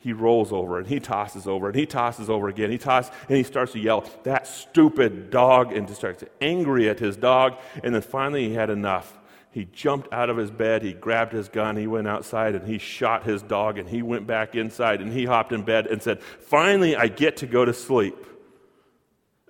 he 0.00 0.14
rolls 0.14 0.50
over 0.50 0.78
and 0.78 0.86
he 0.86 0.98
tosses 0.98 1.46
over 1.46 1.68
and 1.68 1.76
he 1.76 1.84
tosses 1.84 2.30
over 2.30 2.48
again. 2.48 2.70
He 2.70 2.78
tosses 2.78 3.12
and 3.28 3.36
he 3.36 3.42
starts 3.42 3.72
to 3.72 3.78
yell, 3.78 4.04
That 4.24 4.46
stupid 4.46 5.30
dog, 5.30 5.72
and 5.72 5.88
starts 5.90 6.24
angry 6.40 6.88
at 6.88 6.98
his 6.98 7.16
dog. 7.16 7.56
And 7.84 7.94
then 7.94 8.02
finally 8.02 8.48
he 8.48 8.54
had 8.54 8.70
enough. 8.70 9.18
He 9.52 9.66
jumped 9.66 10.12
out 10.12 10.30
of 10.30 10.36
his 10.36 10.50
bed, 10.50 10.82
he 10.82 10.92
grabbed 10.92 11.32
his 11.32 11.48
gun, 11.48 11.76
he 11.76 11.86
went 11.86 12.08
outside 12.08 12.54
and 12.54 12.66
he 12.66 12.78
shot 12.78 13.24
his 13.24 13.42
dog 13.42 13.78
and 13.78 13.88
he 13.88 14.00
went 14.00 14.26
back 14.26 14.54
inside 14.54 15.00
and 15.00 15.12
he 15.12 15.24
hopped 15.26 15.52
in 15.52 15.62
bed 15.62 15.86
and 15.86 16.02
said, 16.02 16.22
Finally, 16.22 16.96
I 16.96 17.08
get 17.08 17.38
to 17.38 17.46
go 17.46 17.64
to 17.64 17.74
sleep. 17.74 18.16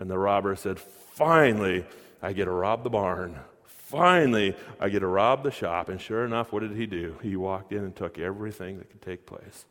And 0.00 0.10
the 0.10 0.18
robber 0.18 0.56
said, 0.56 0.80
Finally, 0.80 1.84
I 2.22 2.32
get 2.32 2.46
to 2.46 2.50
rob 2.50 2.82
the 2.82 2.90
barn. 2.90 3.38
Finally, 3.66 4.56
I 4.80 4.88
get 4.88 5.00
to 5.00 5.06
rob 5.06 5.44
the 5.44 5.50
shop. 5.50 5.88
And 5.88 6.00
sure 6.00 6.24
enough, 6.24 6.52
what 6.52 6.60
did 6.60 6.76
he 6.76 6.86
do? 6.86 7.18
He 7.22 7.36
walked 7.36 7.72
in 7.72 7.84
and 7.84 7.94
took 7.94 8.18
everything 8.18 8.78
that 8.78 8.90
could 8.90 9.02
take 9.02 9.26
place. 9.26 9.66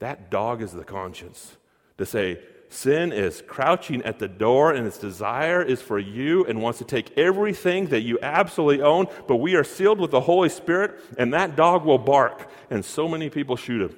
That 0.00 0.30
dog 0.30 0.62
is 0.62 0.72
the 0.72 0.84
conscience 0.84 1.56
to 1.98 2.06
say, 2.06 2.40
sin 2.68 3.12
is 3.12 3.42
crouching 3.46 4.02
at 4.02 4.18
the 4.18 4.28
door 4.28 4.72
and 4.72 4.86
its 4.86 4.98
desire 4.98 5.62
is 5.62 5.82
for 5.82 5.98
you 5.98 6.44
and 6.44 6.62
wants 6.62 6.78
to 6.78 6.84
take 6.84 7.16
everything 7.18 7.86
that 7.86 8.02
you 8.02 8.18
absolutely 8.22 8.82
own, 8.82 9.06
but 9.26 9.36
we 9.36 9.56
are 9.56 9.64
sealed 9.64 9.98
with 9.98 10.10
the 10.10 10.20
Holy 10.20 10.48
Spirit 10.48 11.00
and 11.18 11.34
that 11.34 11.56
dog 11.56 11.84
will 11.84 11.98
bark. 11.98 12.50
And 12.70 12.84
so 12.84 13.08
many 13.08 13.30
people 13.30 13.56
shoot 13.56 13.82
him. 13.90 13.96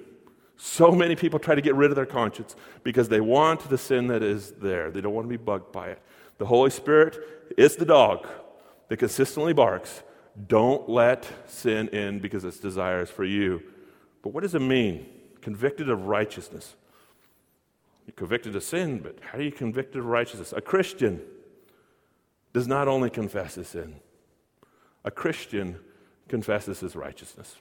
So 0.56 0.92
many 0.92 1.16
people 1.16 1.38
try 1.38 1.54
to 1.54 1.62
get 1.62 1.74
rid 1.74 1.90
of 1.90 1.96
their 1.96 2.06
conscience 2.06 2.54
because 2.82 3.08
they 3.08 3.20
want 3.20 3.68
the 3.68 3.78
sin 3.78 4.08
that 4.08 4.22
is 4.22 4.52
there. 4.52 4.90
They 4.90 5.00
don't 5.00 5.14
want 5.14 5.24
to 5.24 5.30
be 5.30 5.42
bugged 5.42 5.72
by 5.72 5.88
it. 5.88 6.02
The 6.38 6.46
Holy 6.46 6.70
Spirit 6.70 7.18
is 7.56 7.76
the 7.76 7.86
dog 7.86 8.26
that 8.88 8.98
consistently 8.98 9.52
barks. 9.52 10.02
Don't 10.46 10.88
let 10.88 11.26
sin 11.46 11.88
in 11.88 12.18
because 12.18 12.44
its 12.44 12.58
desire 12.58 13.02
is 13.02 13.10
for 13.10 13.24
you. 13.24 13.62
But 14.22 14.32
what 14.32 14.42
does 14.42 14.54
it 14.54 14.60
mean? 14.60 15.06
Convicted 15.40 15.88
of 15.88 16.06
righteousness. 16.06 16.76
You're 18.06 18.14
convicted 18.14 18.56
of 18.56 18.62
sin, 18.62 18.98
but 18.98 19.18
how 19.20 19.38
are 19.38 19.42
you 19.42 19.52
convicted 19.52 19.98
of 19.98 20.06
righteousness? 20.06 20.52
A 20.56 20.60
Christian 20.60 21.20
does 22.52 22.66
not 22.66 22.88
only 22.88 23.10
confess 23.10 23.54
his 23.54 23.68
sin, 23.68 23.96
a 25.04 25.10
Christian 25.10 25.78
confesses 26.28 26.80
his 26.80 26.96
righteousness. 26.96 27.56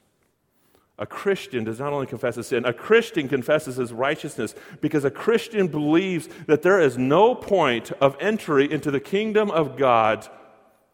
A 0.98 1.06
Christian 1.06 1.64
does 1.64 1.80
not 1.80 1.94
only 1.94 2.06
confess 2.06 2.36
his 2.36 2.48
sin, 2.48 2.66
a 2.66 2.74
Christian 2.74 3.26
confesses 3.26 3.76
his 3.76 3.90
righteousness 3.90 4.54
because 4.82 5.04
a 5.04 5.10
Christian 5.10 5.66
believes 5.66 6.28
that 6.46 6.60
there 6.60 6.78
is 6.78 6.98
no 6.98 7.34
point 7.34 7.90
of 7.92 8.16
entry 8.20 8.70
into 8.70 8.90
the 8.90 9.00
kingdom 9.00 9.50
of 9.50 9.78
God 9.78 10.28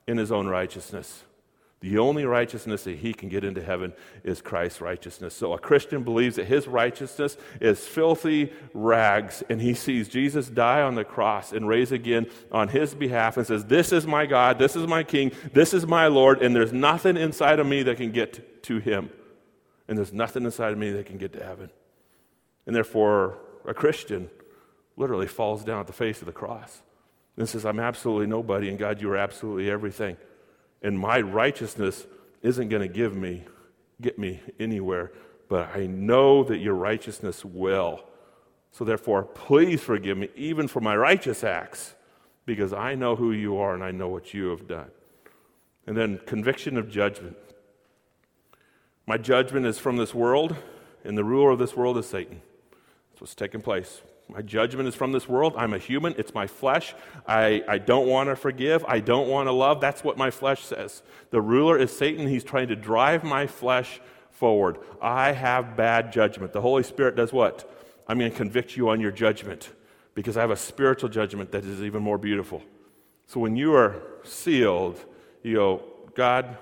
in 0.07 0.17
his 0.17 0.31
own 0.31 0.47
righteousness. 0.47 1.25
The 1.87 1.99
only 1.99 2.25
righteousness 2.25 2.83
that 2.83 2.97
he 2.97 3.15
can 3.15 3.29
get 3.29 3.45
into 3.45 3.63
heaven 3.63 3.93
is 4.25 4.43
Christ's 4.43 4.81
righteousness. 4.81 5.35
So 5.35 5.53
a 5.53 5.59
Christian 5.59 6.03
believes 6.03 6.35
that 6.35 6.47
his 6.47 6.67
righteousness 6.67 7.37
is 7.61 7.87
filthy 7.87 8.53
rags, 8.75 9.45
and 9.49 9.63
he 9.63 9.73
sees 9.73 10.09
Jesus 10.09 10.49
die 10.49 10.83
on 10.83 10.97
the 10.97 11.05
cross 11.05 11.53
and 11.53 11.69
raise 11.69 11.93
again 11.93 12.27
on 12.51 12.67
his 12.67 12.93
behalf 12.93 13.37
and 13.37 13.47
says, 13.47 13.67
This 13.67 13.93
is 13.93 14.05
my 14.05 14.27
God, 14.27 14.59
this 14.59 14.75
is 14.75 14.85
my 14.89 15.05
King, 15.05 15.31
this 15.53 15.73
is 15.73 15.87
my 15.87 16.09
Lord, 16.09 16.43
and 16.43 16.57
there's 16.57 16.73
nothing 16.73 17.17
inside 17.17 17.61
of 17.61 17.69
me 17.69 17.85
that 17.85 17.99
can 17.99 18.11
get 18.11 18.65
to 18.65 18.79
him. 18.81 19.09
And 19.87 19.97
there's 19.97 20.13
nothing 20.13 20.45
inside 20.45 20.73
of 20.73 20.79
me 20.79 20.91
that 20.91 21.07
can 21.07 21.19
get 21.19 21.35
to 21.35 21.45
heaven. 21.45 21.71
And 22.67 22.75
therefore, 22.75 23.39
a 23.65 23.75
Christian 23.75 24.29
literally 24.97 25.29
falls 25.29 25.63
down 25.63 25.79
at 25.79 25.87
the 25.87 25.93
face 25.93 26.19
of 26.19 26.27
the 26.27 26.33
cross 26.33 26.83
and 27.37 27.49
says, 27.49 27.65
I'm 27.65 27.79
absolutely 27.79 28.27
nobody, 28.27 28.71
and 28.71 28.77
God, 28.77 29.01
you 29.01 29.09
are 29.13 29.17
absolutely 29.17 29.71
everything 29.71 30.17
and 30.83 30.99
my 30.99 31.21
righteousness 31.21 32.07
isn't 32.43 32.69
going 32.69 32.83
to 32.83 32.93
give 32.93 33.17
me 33.17 33.45
get 34.01 34.19
me 34.19 34.41
anywhere 34.61 35.13
but 35.49 35.75
i 35.75 35.87
know 35.87 36.45
that 36.45 36.59
your 36.59 36.75
righteousness 36.75 37.45
will. 37.45 38.05
So 38.73 38.85
therefore 38.85 39.23
please 39.23 39.81
forgive 39.83 40.19
me 40.19 40.29
even 40.37 40.69
for 40.69 40.81
my 40.81 40.97
righteous 40.97 41.43
acts 41.43 41.95
because 42.45 42.73
i 42.73 42.95
know 42.95 43.17
who 43.17 43.33
you 43.33 43.57
are 43.57 43.75
and 43.75 43.83
i 43.83 43.91
know 43.91 44.09
what 44.09 44.35
you 44.35 44.49
have 44.49 44.69
done. 44.69 44.91
And 45.87 45.97
then 45.97 46.19
conviction 46.27 46.77
of 46.77 46.91
judgment. 46.91 47.37
My 49.07 49.17
judgment 49.17 49.67
is 49.67 49.79
from 49.79 49.97
this 49.97 50.13
world 50.15 50.57
and 51.05 51.17
the 51.17 51.25
ruler 51.25 51.51
of 51.51 51.59
this 51.59 51.77
world 51.77 51.97
is 51.97 52.07
satan. 52.07 52.43
That's 53.11 53.21
what's 53.21 53.35
taking 53.35 53.63
place 53.63 54.03
my 54.29 54.43
judgment 54.43 54.89
is 54.89 54.95
from 54.95 55.13
this 55.13 55.29
world. 55.29 55.55
I'm 55.57 55.73
a 55.73 55.79
human. 55.79 56.15
It's 56.19 56.35
my 56.35 56.47
flesh. 56.47 56.95
I, 57.27 57.63
I 57.69 57.79
don't 57.79 58.09
want 58.09 58.29
to 58.29 58.37
forgive. 58.37 58.85
I 58.87 58.99
don't 58.99 59.29
want 59.29 59.47
to 59.47 59.53
love. 59.53 59.81
That's 59.81 60.03
what 60.03 60.19
my 60.19 60.31
flesh 60.31 60.65
says. 60.65 61.03
The 61.31 61.41
ruler 61.41 61.79
is 61.79 61.97
Satan. 61.97 62.27
He's 62.27 62.43
trying 62.43 62.69
to 62.69 62.77
drive 62.77 63.23
my 63.23 63.47
flesh 63.47 64.01
forward. 64.31 64.79
I 65.01 65.33
have 65.33 65.77
bad 65.77 66.13
judgment. 66.13 66.53
The 66.53 66.61
Holy 66.61 66.83
Spirit 66.83 67.15
does 67.15 67.33
what? 67.33 67.73
I'm 68.09 68.19
going 68.19 68.31
to 68.31 68.37
convict 68.37 68.77
you 68.77 68.89
on 68.89 69.01
your 69.01 69.13
judgment 69.13 69.71
because 70.15 70.37
I 70.37 70.41
have 70.41 70.51
a 70.51 70.57
spiritual 70.57 71.09
judgment 71.09 71.53
that 71.53 71.65
is 71.65 71.81
even 71.83 72.03
more 72.03 72.19
beautiful. 72.19 72.63
So 73.27 73.41
when 73.41 73.57
you 73.57 73.75
are 73.75 74.03
sealed, 74.25 75.05
you 75.43 75.55
go, 75.55 75.85
God, 76.15 76.59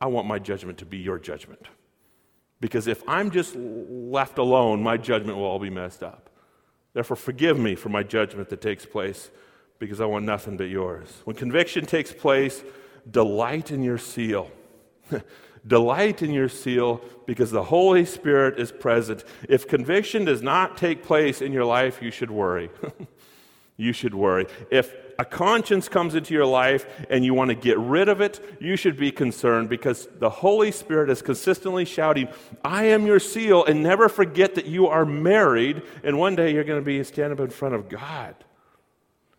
I 0.00 0.06
want 0.06 0.26
my 0.26 0.38
judgment 0.38 0.78
to 0.78 0.86
be 0.86 0.98
your 0.98 1.18
judgment. 1.18 1.66
Because 2.60 2.86
if 2.86 3.02
I'm 3.08 3.30
just 3.30 3.56
left 3.56 4.38
alone, 4.38 4.82
my 4.82 4.96
judgment 4.96 5.36
will 5.36 5.44
all 5.44 5.58
be 5.58 5.70
messed 5.70 6.02
up. 6.02 6.30
Therefore, 6.94 7.16
forgive 7.16 7.58
me 7.58 7.74
for 7.74 7.88
my 7.88 8.02
judgment 8.02 8.50
that 8.50 8.60
takes 8.60 8.84
place 8.84 9.30
because 9.78 10.00
I 10.00 10.06
want 10.06 10.24
nothing 10.24 10.56
but 10.56 10.68
yours. 10.68 11.22
When 11.24 11.34
conviction 11.34 11.86
takes 11.86 12.12
place, 12.12 12.62
delight 13.10 13.70
in 13.70 13.82
your 13.82 13.98
seal. 13.98 14.50
delight 15.66 16.22
in 16.22 16.30
your 16.32 16.48
seal 16.48 17.00
because 17.26 17.50
the 17.50 17.64
Holy 17.64 18.04
Spirit 18.04 18.58
is 18.58 18.72
present. 18.72 19.24
If 19.48 19.66
conviction 19.66 20.24
does 20.24 20.42
not 20.42 20.76
take 20.76 21.02
place 21.02 21.40
in 21.40 21.52
your 21.52 21.64
life, 21.64 22.02
you 22.02 22.10
should 22.10 22.30
worry. 22.30 22.70
you 23.82 23.92
should 23.92 24.14
worry. 24.14 24.46
If 24.70 24.94
a 25.18 25.24
conscience 25.24 25.88
comes 25.88 26.14
into 26.14 26.32
your 26.32 26.46
life 26.46 26.86
and 27.10 27.24
you 27.24 27.34
want 27.34 27.50
to 27.50 27.54
get 27.54 27.78
rid 27.78 28.08
of 28.08 28.20
it, 28.20 28.40
you 28.60 28.76
should 28.76 28.96
be 28.96 29.10
concerned 29.10 29.68
because 29.68 30.08
the 30.18 30.30
Holy 30.30 30.70
Spirit 30.70 31.10
is 31.10 31.20
consistently 31.20 31.84
shouting, 31.84 32.28
I 32.64 32.84
am 32.84 33.06
your 33.06 33.20
seal, 33.20 33.64
and 33.64 33.82
never 33.82 34.08
forget 34.08 34.54
that 34.54 34.66
you 34.66 34.86
are 34.86 35.04
married, 35.04 35.82
and 36.02 36.18
one 36.18 36.36
day 36.36 36.52
you're 36.54 36.64
going 36.64 36.80
to 36.80 36.84
be 36.84 37.02
standing 37.04 37.38
up 37.38 37.44
in 37.44 37.50
front 37.50 37.74
of 37.74 37.88
God. 37.88 38.34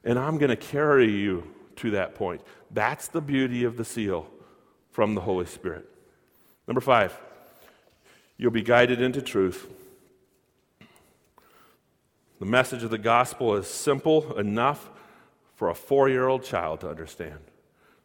And 0.04 0.20
I'm 0.20 0.38
going 0.38 0.50
to 0.50 0.58
carry 0.58 1.12
you 1.12 1.52
to 1.78 1.92
that 1.92 2.16
point. 2.16 2.42
That's 2.72 3.08
the 3.08 3.22
beauty 3.22 3.64
of 3.64 3.78
the 3.78 3.86
seal 3.86 4.30
from 4.92 5.16
the 5.16 5.22
Holy 5.22 5.46
Spirit. 5.46 5.90
Number 6.68 6.82
five, 6.82 7.20
you'll 8.38 8.52
be 8.52 8.62
guided 8.62 9.02
into 9.02 9.22
truth. 9.22 9.68
The 12.44 12.50
message 12.50 12.84
of 12.84 12.90
the 12.90 12.98
gospel 12.98 13.56
is 13.56 13.68
simple 13.68 14.38
enough 14.38 14.90
for 15.56 15.70
a 15.70 15.74
four 15.74 16.10
year 16.10 16.28
old 16.28 16.44
child 16.44 16.82
to 16.82 16.90
understand. 16.90 17.40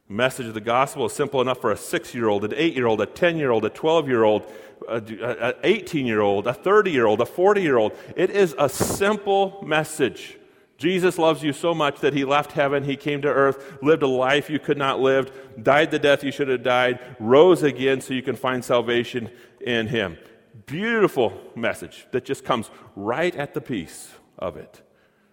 The 0.06 0.14
message 0.14 0.46
of 0.46 0.54
the 0.54 0.60
gospel 0.60 1.06
is 1.06 1.12
simple 1.12 1.40
enough 1.40 1.60
for 1.60 1.72
a 1.72 1.76
six 1.76 2.14
year 2.14 2.28
old, 2.28 2.44
an 2.44 2.54
eight 2.54 2.76
year 2.76 2.86
old, 2.86 3.00
a 3.00 3.06
10 3.06 3.36
year 3.36 3.50
old, 3.50 3.64
a 3.64 3.68
12 3.68 4.06
year 4.06 4.22
old, 4.22 4.48
an 4.88 5.54
18 5.64 6.06
year 6.06 6.20
old, 6.20 6.46
a 6.46 6.54
30 6.54 6.92
year 6.92 7.06
old, 7.06 7.20
a 7.20 7.26
40 7.26 7.62
year 7.62 7.78
old. 7.78 7.90
It 8.14 8.30
is 8.30 8.54
a 8.60 8.68
simple 8.68 9.60
message. 9.66 10.38
Jesus 10.76 11.18
loves 11.18 11.42
you 11.42 11.52
so 11.52 11.74
much 11.74 11.98
that 11.98 12.14
he 12.14 12.24
left 12.24 12.52
heaven, 12.52 12.84
he 12.84 12.94
came 12.94 13.20
to 13.22 13.28
earth, 13.28 13.82
lived 13.82 14.04
a 14.04 14.06
life 14.06 14.48
you 14.48 14.60
could 14.60 14.78
not 14.78 15.00
live, 15.00 15.32
died 15.60 15.90
the 15.90 15.98
death 15.98 16.22
you 16.22 16.30
should 16.30 16.46
have 16.46 16.62
died, 16.62 17.00
rose 17.18 17.64
again 17.64 18.00
so 18.00 18.14
you 18.14 18.22
can 18.22 18.36
find 18.36 18.64
salvation 18.64 19.32
in 19.60 19.88
him. 19.88 20.16
Beautiful 20.66 21.32
message 21.56 22.06
that 22.12 22.24
just 22.24 22.44
comes 22.44 22.70
right 22.94 23.34
at 23.34 23.52
the 23.52 23.60
piece 23.60 24.12
of 24.38 24.56
it. 24.56 24.82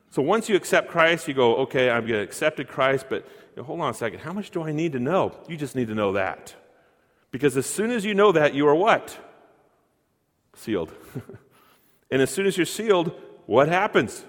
So 0.09 0.21
once 0.21 0.47
you 0.47 0.55
accept 0.55 0.89
Christ, 0.89 1.27
you 1.27 1.33
go, 1.33 1.57
okay, 1.57 1.89
I'm 1.89 2.01
going 2.07 2.19
to 2.19 2.21
accept 2.21 2.65
Christ, 2.67 3.07
but 3.09 3.25
you 3.55 3.61
know, 3.61 3.63
hold 3.63 3.81
on 3.81 3.91
a 3.91 3.93
second. 3.93 4.19
How 4.19 4.33
much 4.33 4.49
do 4.49 4.63
I 4.63 4.71
need 4.71 4.93
to 4.93 4.99
know? 4.99 5.37
You 5.47 5.57
just 5.57 5.75
need 5.75 5.87
to 5.87 5.95
know 5.95 6.13
that. 6.13 6.55
Because 7.31 7.57
as 7.57 7.65
soon 7.65 7.91
as 7.91 8.05
you 8.05 8.13
know 8.13 8.31
that, 8.31 8.53
you 8.53 8.67
are 8.67 8.75
what? 8.75 9.17
Sealed. 10.53 10.93
and 12.11 12.21
as 12.21 12.29
soon 12.29 12.45
as 12.45 12.57
you're 12.57 12.65
sealed, 12.65 13.11
what 13.45 13.67
happens? 13.67 14.23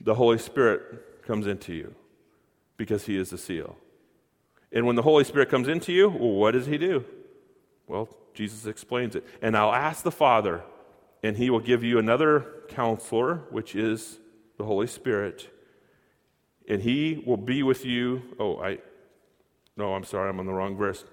The 0.00 0.14
Holy 0.14 0.38
Spirit 0.38 1.22
comes 1.26 1.46
into 1.46 1.72
you 1.72 1.94
because 2.76 3.06
He 3.06 3.16
is 3.16 3.30
the 3.30 3.38
seal. 3.38 3.76
And 4.72 4.86
when 4.86 4.96
the 4.96 5.02
Holy 5.02 5.24
Spirit 5.24 5.48
comes 5.48 5.68
into 5.68 5.92
you, 5.92 6.08
well, 6.08 6.32
what 6.32 6.52
does 6.52 6.66
He 6.66 6.78
do? 6.78 7.04
Well, 7.86 8.08
Jesus 8.34 8.66
explains 8.66 9.16
it. 9.16 9.26
And 9.42 9.56
I'll 9.56 9.72
ask 9.72 10.02
the 10.02 10.12
Father, 10.12 10.62
and 11.22 11.36
He 11.36 11.50
will 11.50 11.60
give 11.60 11.82
you 11.84 11.98
another 11.98 12.46
counselor, 12.68 13.42
which 13.50 13.74
is 13.74 14.18
the 14.58 14.64
Holy 14.64 14.86
Spirit, 14.86 15.48
and 16.68 16.82
He 16.82 17.22
will 17.26 17.36
be 17.36 17.62
with 17.62 17.84
you. 17.84 18.22
Oh, 18.38 18.58
I, 18.58 18.78
no, 19.76 19.94
I'm 19.94 20.04
sorry, 20.04 20.28
I'm 20.28 20.38
on 20.40 20.46
the 20.46 20.52
wrong 20.52 20.76
verse. 20.76 21.04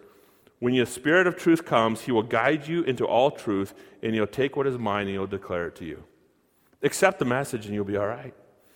When 0.60 0.76
the 0.76 0.86
Spirit 0.86 1.28
of 1.28 1.36
truth 1.36 1.66
comes, 1.66 2.02
He 2.02 2.12
will 2.12 2.24
guide 2.24 2.68
you 2.68 2.84
into 2.84 3.06
all 3.06 3.32
truth, 3.32 3.74
and 4.02 4.14
He'll 4.14 4.28
take 4.28 4.56
what 4.56 4.68
is 4.68 4.78
mine 4.78 5.08
and 5.08 5.12
He'll 5.12 5.28
declare 5.28 5.68
it 5.68 5.76
to 5.78 5.86
you. 5.86 6.04
Accept 6.84 7.20
the 7.20 7.26
message, 7.26 7.66
and 7.66 7.74
you'll 7.74 7.86
be 7.86 7.98
all 7.98 8.08
right. 8.08 8.34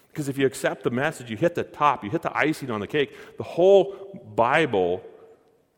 Because 0.08 0.28
if 0.28 0.38
you 0.38 0.46
accept 0.46 0.84
the 0.84 0.90
message, 0.90 1.32
you 1.32 1.38
hit 1.38 1.56
the 1.56 1.64
top, 1.64 2.04
you 2.04 2.10
hit 2.10 2.22
the 2.22 2.36
icing 2.38 2.70
on 2.70 2.82
the 2.82 2.88
cake. 2.88 3.16
The 3.38 3.44
whole 3.44 4.22
Bible, 4.36 5.02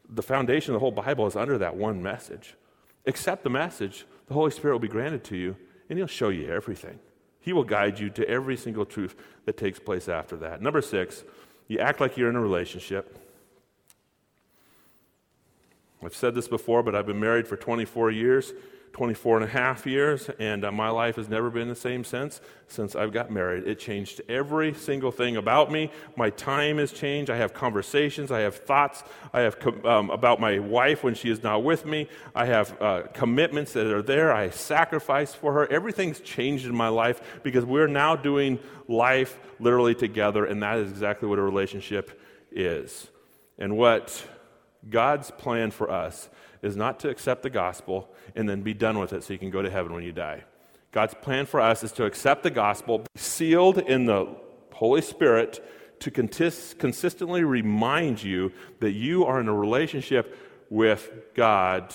the 0.10 0.24
foundation 0.24 0.74
of 0.74 0.76
the 0.76 0.80
whole 0.80 0.92
Bible 0.92 1.28
is 1.28 1.36
under 1.36 1.58
that 1.60 1.76
one 1.76 2.02
message. 2.02 2.56
Accept 3.06 3.44
the 3.44 3.50
message, 3.50 4.06
the 4.28 4.34
Holy 4.34 4.52
Spirit 4.52 4.74
will 4.74 4.80
be 4.80 4.88
granted 4.88 5.24
to 5.26 5.38
you, 5.38 5.56
and 5.90 5.98
He'll 5.98 6.08
show 6.08 6.30
you 6.30 6.50
everything. 6.50 7.00
He 7.40 7.52
will 7.52 7.66
guide 7.66 8.00
you 8.00 8.10
to 8.12 8.28
every 8.28 8.56
single 8.56 8.86
truth 8.86 9.16
that 9.46 9.58
takes 9.58 9.80
place 9.80 10.08
after 10.08 10.38
that. 10.38 10.62
Number 10.62 10.82
six, 10.82 11.24
you 11.68 11.80
act 11.80 12.00
like 12.00 12.16
you're 12.16 12.30
in 12.30 12.36
a 12.36 12.42
relationship. 12.42 13.20
I've 16.04 16.16
said 16.16 16.36
this 16.36 16.48
before, 16.48 16.84
but 16.84 16.96
I've 16.96 17.06
been 17.06 17.20
married 17.20 17.48
for 17.48 17.58
24 17.58 18.12
years. 18.12 18.54
24 18.94 19.38
and 19.38 19.46
a 19.46 19.48
half 19.50 19.88
years, 19.88 20.30
and 20.38 20.64
uh, 20.64 20.72
my 20.72 20.88
life 20.88 21.16
has 21.16 21.28
never 21.28 21.50
been 21.50 21.68
the 21.68 21.76
same 21.76 22.04
since, 22.04 22.40
since 22.68 22.96
I've 22.96 23.12
got 23.12 23.32
married. 23.32 23.68
It 23.68 23.80
changed 23.80 24.22
every 24.30 24.76
single 24.76 25.12
thing 25.12 25.36
about 25.36 25.72
me. 25.72 25.92
My 26.16 26.30
time 26.30 26.78
has 26.78 26.92
changed. 26.92 27.32
I 27.32 27.38
have 27.38 27.56
conversations. 27.56 28.32
I 28.32 28.42
have 28.42 28.56
thoughts. 28.56 29.04
I 29.34 29.42
have 29.42 29.60
com- 29.60 29.84
um, 29.84 30.10
about 30.12 30.40
my 30.40 30.60
wife 30.60 31.04
when 31.04 31.16
she 31.16 31.32
is 31.32 31.42
not 31.42 31.64
with 31.64 31.88
me. 31.88 32.08
I 32.36 32.46
have 32.46 32.80
uh, 32.80 33.02
commitments 33.14 33.74
that 33.74 33.88
are 33.88 34.04
there. 34.04 34.32
I 34.32 34.52
sacrifice 34.52 35.34
for 35.34 35.54
her. 35.54 35.72
Everything's 35.72 36.20
changed 36.20 36.68
in 36.68 36.76
my 36.76 36.90
life 36.90 37.40
because 37.42 37.66
we're 37.66 37.88
now 37.88 38.16
doing 38.16 38.60
life 38.88 39.40
literally 39.60 39.96
together, 39.96 40.46
and 40.46 40.62
that 40.62 40.78
is 40.78 40.92
exactly 40.92 41.28
what 41.28 41.40
a 41.40 41.44
relationship 41.44 42.22
is. 42.52 43.08
And 43.58 43.76
what 43.76 44.24
God's 44.88 45.32
plan 45.32 45.72
for 45.72 45.90
us 45.90 46.30
is 46.64 46.76
not 46.78 47.00
to 47.02 47.10
accept 47.10 47.44
the 47.44 47.50
gospel 47.50 48.10
and 48.36 48.50
then 48.50 48.62
be 48.62 48.74
done 48.74 48.98
with 48.98 49.14
it 49.14 49.24
so 49.24 49.34
you 49.34 49.40
can 49.40 49.52
go 49.52 49.62
to 49.62 49.70
heaven 49.70 49.94
when 49.94 50.04
you 50.04 50.14
die. 50.14 50.44
God's 50.92 51.14
plan 51.14 51.46
for 51.46 51.60
us 51.60 51.84
is 51.84 51.92
to 51.94 52.06
accept 52.06 52.44
the 52.44 52.52
gospel, 52.52 53.00
be 53.00 53.06
sealed 53.16 53.80
in 53.80 54.06
the 54.06 54.36
Holy 54.72 55.02
Spirit 55.02 55.64
to 56.00 56.12
consistently 56.12 57.44
remind 57.44 58.22
you 58.22 58.52
that 58.80 58.92
you 58.92 59.26
are 59.26 59.40
in 59.40 59.48
a 59.48 59.54
relationship 59.54 60.38
with 60.70 61.12
God, 61.34 61.94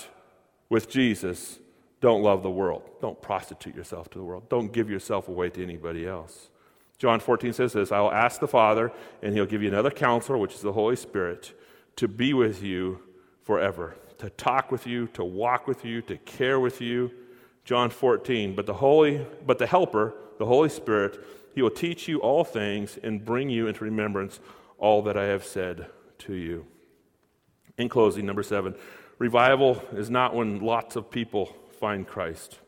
with 0.69 0.89
Jesus. 0.89 1.59
Don't 2.01 2.23
love 2.23 2.43
the 2.43 2.49
world. 2.49 2.83
Don't 3.01 3.21
prostitute 3.21 3.75
yourself 3.75 4.09
to 4.11 4.17
the 4.17 4.23
world. 4.23 4.49
Don't 4.49 4.71
give 4.71 4.89
yourself 4.89 5.27
away 5.27 5.49
to 5.49 5.63
anybody 5.63 6.07
else. 6.07 6.49
John 6.97 7.19
14 7.19 7.53
says 7.53 7.73
this 7.73 7.91
I 7.91 7.99
will 8.01 8.11
ask 8.11 8.39
the 8.39 8.47
Father, 8.47 8.91
and 9.21 9.33
he'll 9.33 9.45
give 9.45 9.61
you 9.61 9.69
another 9.69 9.91
counselor, 9.91 10.37
which 10.37 10.55
is 10.55 10.61
the 10.61 10.73
Holy 10.73 10.95
Spirit, 10.95 11.53
to 11.95 12.07
be 12.07 12.33
with 12.33 12.63
you 12.63 12.99
forever 13.43 13.95
to 14.19 14.29
talk 14.29 14.71
with 14.71 14.85
you, 14.85 15.07
to 15.07 15.23
walk 15.23 15.67
with 15.67 15.83
you, 15.83 16.01
to 16.03 16.17
care 16.17 16.59
with 16.59 16.81
you. 16.81 17.11
John 17.65 17.89
14, 17.89 18.55
but 18.55 18.65
the 18.65 18.73
Holy, 18.73 19.25
but 19.45 19.57
the 19.59 19.67
Helper, 19.67 20.13
the 20.37 20.45
Holy 20.45 20.69
Spirit, 20.69 21.19
he 21.53 21.61
will 21.61 21.69
teach 21.69 22.07
you 22.07 22.19
all 22.19 22.43
things 22.43 22.97
and 23.03 23.23
bring 23.23 23.49
you 23.49 23.67
into 23.67 23.83
remembrance 23.83 24.39
all 24.77 25.01
that 25.03 25.17
I 25.17 25.25
have 25.25 25.43
said 25.43 25.87
to 26.19 26.33
you. 26.33 26.65
In 27.77 27.89
closing, 27.89 28.25
number 28.25 28.43
seven, 28.43 28.75
revival 29.17 29.83
is 29.93 30.09
not 30.09 30.33
when 30.33 30.59
lots 30.59 30.95
of 30.95 31.11
people 31.11 31.55
find 31.79 32.07
Christ. 32.07 32.59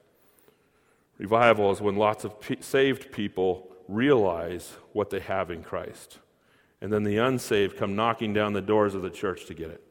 Revival 1.18 1.72
is 1.72 1.82
when 1.82 1.96
lots 1.96 2.24
of 2.24 2.34
saved 2.62 3.12
people 3.12 3.68
realize 3.88 4.74
what 4.94 5.10
they 5.10 5.20
have 5.20 5.52
in 5.52 5.64
Christ. 5.64 6.20
And 6.80 6.92
then 6.92 7.04
the 7.04 7.18
unsaved 7.18 7.78
come 7.78 7.96
knocking 7.96 8.34
down 8.34 8.54
the 8.54 8.62
doors 8.62 8.96
of 8.96 9.02
the 9.02 9.10
church 9.10 9.46
to 9.46 9.54
get 9.54 9.70
it. 9.70 9.84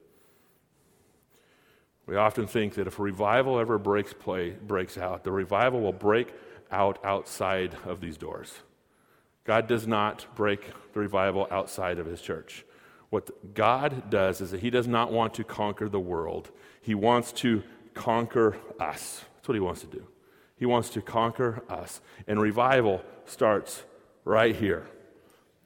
We 2.11 2.17
often 2.17 2.49
think 2.49 2.75
that 2.75 2.89
if 2.89 2.99
revival 2.99 3.61
ever 3.61 3.79
breaks, 3.79 4.13
play, 4.13 4.51
breaks 4.51 4.99
out, 4.99 5.23
the 5.23 5.31
revival 5.31 5.81
will 5.81 5.93
break 5.93 6.35
out 6.69 6.99
outside 7.05 7.77
of 7.87 8.01
these 8.01 8.17
doors. 8.17 8.53
God 9.45 9.69
does 9.69 9.87
not 9.87 10.27
break 10.35 10.73
the 10.93 10.99
revival 10.99 11.47
outside 11.53 12.01
of 12.01 12.07
his 12.07 12.21
church. 12.21 12.65
What 13.11 13.55
God 13.55 14.11
does 14.11 14.41
is 14.41 14.51
that 14.51 14.59
he 14.59 14.71
does 14.71 14.89
not 14.89 15.13
want 15.13 15.35
to 15.35 15.45
conquer 15.45 15.89
the 15.89 16.01
world, 16.01 16.51
he 16.83 16.97
wants 16.97 17.31
to 17.35 17.63
conquer 17.95 18.57
us. 18.81 19.25
That's 19.37 19.47
what 19.47 19.55
he 19.55 19.61
wants 19.61 19.83
to 19.83 19.87
do. 19.87 20.05
He 20.57 20.67
wants 20.67 20.91
to 20.91 21.03
conquer 21.03 21.63
us. 21.69 22.01
And 22.27 22.41
revival 22.41 23.05
starts 23.25 23.85
right 24.25 24.57
here 24.57 24.89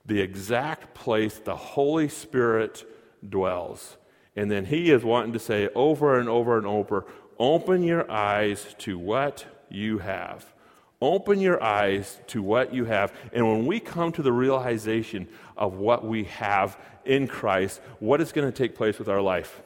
the 0.04 0.20
exact 0.20 0.92
place 0.92 1.38
the 1.38 1.56
Holy 1.56 2.10
Spirit 2.10 2.84
dwells. 3.26 3.96
And 4.36 4.50
then 4.50 4.64
he 4.64 4.90
is 4.90 5.04
wanting 5.04 5.32
to 5.34 5.38
say 5.38 5.68
over 5.74 6.18
and 6.18 6.28
over 6.28 6.58
and 6.58 6.66
over 6.66 7.06
open 7.38 7.82
your 7.82 8.10
eyes 8.10 8.74
to 8.78 8.98
what 8.98 9.44
you 9.68 9.98
have. 9.98 10.52
Open 11.00 11.40
your 11.40 11.62
eyes 11.62 12.18
to 12.28 12.42
what 12.42 12.72
you 12.72 12.84
have. 12.84 13.12
And 13.32 13.46
when 13.46 13.66
we 13.66 13.80
come 13.80 14.12
to 14.12 14.22
the 14.22 14.32
realization 14.32 15.28
of 15.56 15.74
what 15.74 16.04
we 16.04 16.24
have 16.24 16.78
in 17.04 17.26
Christ, 17.26 17.80
what 17.98 18.20
is 18.20 18.32
going 18.32 18.50
to 18.50 18.56
take 18.56 18.74
place 18.74 18.98
with 18.98 19.08
our 19.08 19.20
life? 19.20 19.60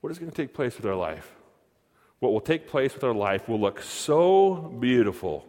What 0.00 0.10
is 0.10 0.18
going 0.18 0.30
to 0.30 0.36
take 0.36 0.54
place 0.54 0.76
with 0.76 0.86
our 0.86 0.94
life? 0.94 1.34
What 2.20 2.32
will 2.32 2.40
take 2.40 2.66
place 2.68 2.94
with 2.94 3.04
our 3.04 3.14
life 3.14 3.48
will 3.48 3.60
look 3.60 3.82
so 3.82 4.54
beautiful 4.54 5.44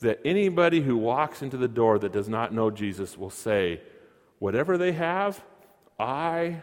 that 0.00 0.18
anybody 0.24 0.80
who 0.80 0.96
walks 0.96 1.42
into 1.42 1.56
the 1.56 1.68
door 1.68 1.98
that 1.98 2.12
does 2.12 2.28
not 2.28 2.52
know 2.52 2.70
Jesus 2.70 3.16
will 3.16 3.30
say, 3.30 3.80
Whatever 4.38 4.78
they 4.78 4.92
have, 4.92 5.44
I 5.98 6.62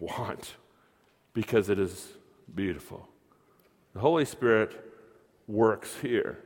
want 0.00 0.54
because 1.34 1.68
it 1.68 1.78
is 1.78 2.08
beautiful. 2.54 3.08
The 3.94 4.00
Holy 4.00 4.24
Spirit 4.24 4.84
works 5.46 5.96
here. 6.02 6.38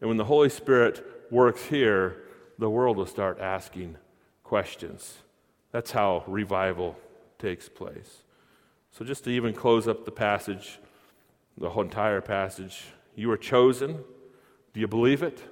And 0.00 0.08
when 0.08 0.16
the 0.16 0.24
Holy 0.24 0.48
Spirit 0.48 1.04
works 1.30 1.64
here, 1.64 2.22
the 2.58 2.70
world 2.70 2.96
will 2.96 3.06
start 3.06 3.40
asking 3.40 3.96
questions. 4.44 5.18
That's 5.72 5.90
how 5.90 6.24
revival 6.26 6.96
takes 7.38 7.68
place. 7.68 8.22
So, 8.92 9.04
just 9.04 9.24
to 9.24 9.30
even 9.30 9.54
close 9.54 9.86
up 9.86 10.04
the 10.04 10.10
passage, 10.10 10.78
the 11.56 11.70
whole 11.70 11.84
entire 11.84 12.20
passage, 12.20 12.84
you 13.14 13.30
are 13.30 13.36
chosen. 13.36 13.98
Do 14.74 14.80
you 14.80 14.88
believe 14.88 15.22
it? 15.22 15.42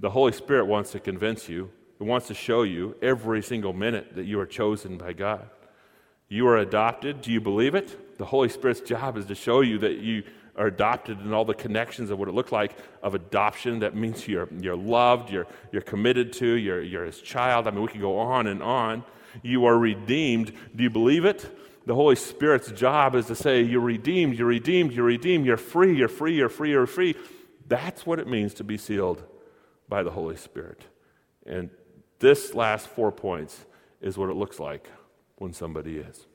The 0.00 0.10
Holy 0.10 0.32
Spirit 0.32 0.66
wants 0.66 0.92
to 0.92 1.00
convince 1.00 1.48
you, 1.48 1.70
it 1.98 2.02
wants 2.02 2.26
to 2.26 2.34
show 2.34 2.62
you 2.62 2.96
every 3.00 3.42
single 3.42 3.72
minute 3.72 4.14
that 4.14 4.24
you 4.24 4.38
are 4.40 4.46
chosen 4.46 4.98
by 4.98 5.12
God. 5.12 5.48
You 6.28 6.48
are 6.48 6.56
adopted. 6.56 7.20
Do 7.20 7.30
you 7.30 7.40
believe 7.40 7.74
it? 7.74 8.18
The 8.18 8.24
Holy 8.24 8.48
Spirit's 8.48 8.80
job 8.80 9.16
is 9.16 9.26
to 9.26 9.34
show 9.34 9.60
you 9.60 9.78
that 9.78 9.98
you 9.98 10.24
are 10.56 10.66
adopted 10.66 11.18
and 11.20 11.34
all 11.34 11.44
the 11.44 11.54
connections 11.54 12.10
of 12.10 12.18
what 12.18 12.28
it 12.28 12.34
looks 12.34 12.50
like 12.50 12.76
of 13.02 13.14
adoption. 13.14 13.80
That 13.80 13.94
means 13.94 14.26
you're, 14.26 14.48
you're 14.60 14.76
loved, 14.76 15.30
you're, 15.30 15.46
you're 15.70 15.82
committed 15.82 16.32
to, 16.34 16.46
you're, 16.46 16.82
you're 16.82 17.04
his 17.04 17.20
child. 17.20 17.68
I 17.68 17.70
mean, 17.70 17.82
we 17.82 17.88
can 17.88 18.00
go 18.00 18.18
on 18.18 18.46
and 18.46 18.62
on. 18.62 19.04
You 19.42 19.66
are 19.66 19.78
redeemed. 19.78 20.52
Do 20.74 20.82
you 20.82 20.90
believe 20.90 21.24
it? 21.24 21.56
The 21.84 21.94
Holy 21.94 22.16
Spirit's 22.16 22.72
job 22.72 23.14
is 23.14 23.26
to 23.26 23.36
say, 23.36 23.62
You're 23.62 23.80
redeemed, 23.80 24.34
you're 24.34 24.48
redeemed, 24.48 24.92
you're 24.92 25.04
redeemed, 25.04 25.46
you're 25.46 25.56
free, 25.56 25.96
you're 25.96 26.08
free, 26.08 26.34
you're 26.34 26.48
free, 26.48 26.70
you're 26.70 26.86
free. 26.86 27.14
That's 27.68 28.04
what 28.04 28.18
it 28.18 28.26
means 28.26 28.54
to 28.54 28.64
be 28.64 28.76
sealed 28.76 29.22
by 29.88 30.02
the 30.02 30.10
Holy 30.10 30.36
Spirit. 30.36 30.82
And 31.44 31.70
this 32.18 32.54
last 32.54 32.88
four 32.88 33.12
points 33.12 33.64
is 34.00 34.18
what 34.18 34.30
it 34.30 34.36
looks 34.36 34.58
like 34.58 34.88
when 35.36 35.52
somebody 35.52 35.98
is. 35.98 36.26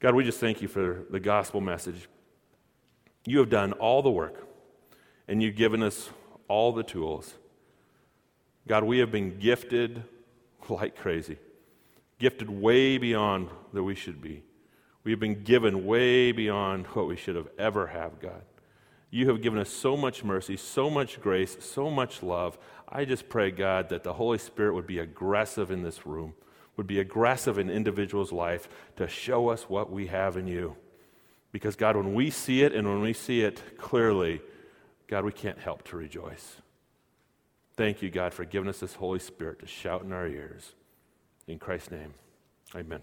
God, 0.00 0.14
we 0.14 0.24
just 0.24 0.40
thank 0.40 0.60
you 0.60 0.68
for 0.68 1.04
the 1.10 1.20
gospel 1.20 1.60
message. 1.60 2.08
You 3.26 3.38
have 3.38 3.48
done 3.48 3.72
all 3.72 4.02
the 4.02 4.10
work, 4.10 4.46
and 5.28 5.42
you've 5.42 5.56
given 5.56 5.82
us 5.82 6.10
all 6.48 6.72
the 6.72 6.82
tools. 6.82 7.34
God, 8.66 8.84
we 8.84 8.98
have 8.98 9.10
been 9.10 9.38
gifted 9.38 10.02
like 10.68 10.96
crazy, 10.96 11.38
gifted 12.18 12.50
way 12.50 12.98
beyond 12.98 13.48
that 13.72 13.82
we 13.82 13.94
should 13.94 14.20
be. 14.20 14.42
We 15.04 15.10
have 15.12 15.20
been 15.20 15.42
given 15.42 15.86
way 15.86 16.32
beyond 16.32 16.86
what 16.92 17.06
we 17.06 17.16
should 17.16 17.36
have 17.36 17.48
ever 17.58 17.88
have, 17.88 18.20
God. 18.20 18.42
You 19.10 19.28
have 19.28 19.42
given 19.42 19.60
us 19.60 19.70
so 19.70 19.96
much 19.96 20.24
mercy, 20.24 20.56
so 20.56 20.90
much 20.90 21.20
grace, 21.20 21.56
so 21.60 21.88
much 21.88 22.22
love. 22.22 22.58
I 22.88 23.04
just 23.04 23.28
pray, 23.28 23.52
God, 23.52 23.88
that 23.90 24.02
the 24.02 24.14
Holy 24.14 24.38
Spirit 24.38 24.74
would 24.74 24.88
be 24.88 24.98
aggressive 24.98 25.70
in 25.70 25.82
this 25.82 26.04
room, 26.04 26.34
would 26.76 26.86
be 26.86 26.98
aggressive 26.98 27.58
in 27.58 27.70
individuals' 27.70 28.32
life 28.32 28.68
to 28.96 29.08
show 29.08 29.48
us 29.48 29.64
what 29.64 29.90
we 29.90 30.08
have 30.08 30.36
in 30.36 30.46
you. 30.46 30.76
Because, 31.52 31.76
God, 31.76 31.96
when 31.96 32.14
we 32.14 32.30
see 32.30 32.62
it 32.62 32.72
and 32.72 32.88
when 32.88 33.00
we 33.00 33.12
see 33.12 33.42
it 33.42 33.78
clearly, 33.78 34.42
God, 35.06 35.24
we 35.24 35.32
can't 35.32 35.58
help 35.58 35.84
to 35.84 35.96
rejoice. 35.96 36.56
Thank 37.76 38.02
you, 38.02 38.10
God, 38.10 38.34
for 38.34 38.44
giving 38.44 38.68
us 38.68 38.80
this 38.80 38.94
Holy 38.94 39.18
Spirit 39.18 39.60
to 39.60 39.66
shout 39.66 40.02
in 40.02 40.12
our 40.12 40.26
ears. 40.26 40.74
In 41.46 41.58
Christ's 41.58 41.90
name, 41.90 42.14
amen. 42.74 43.02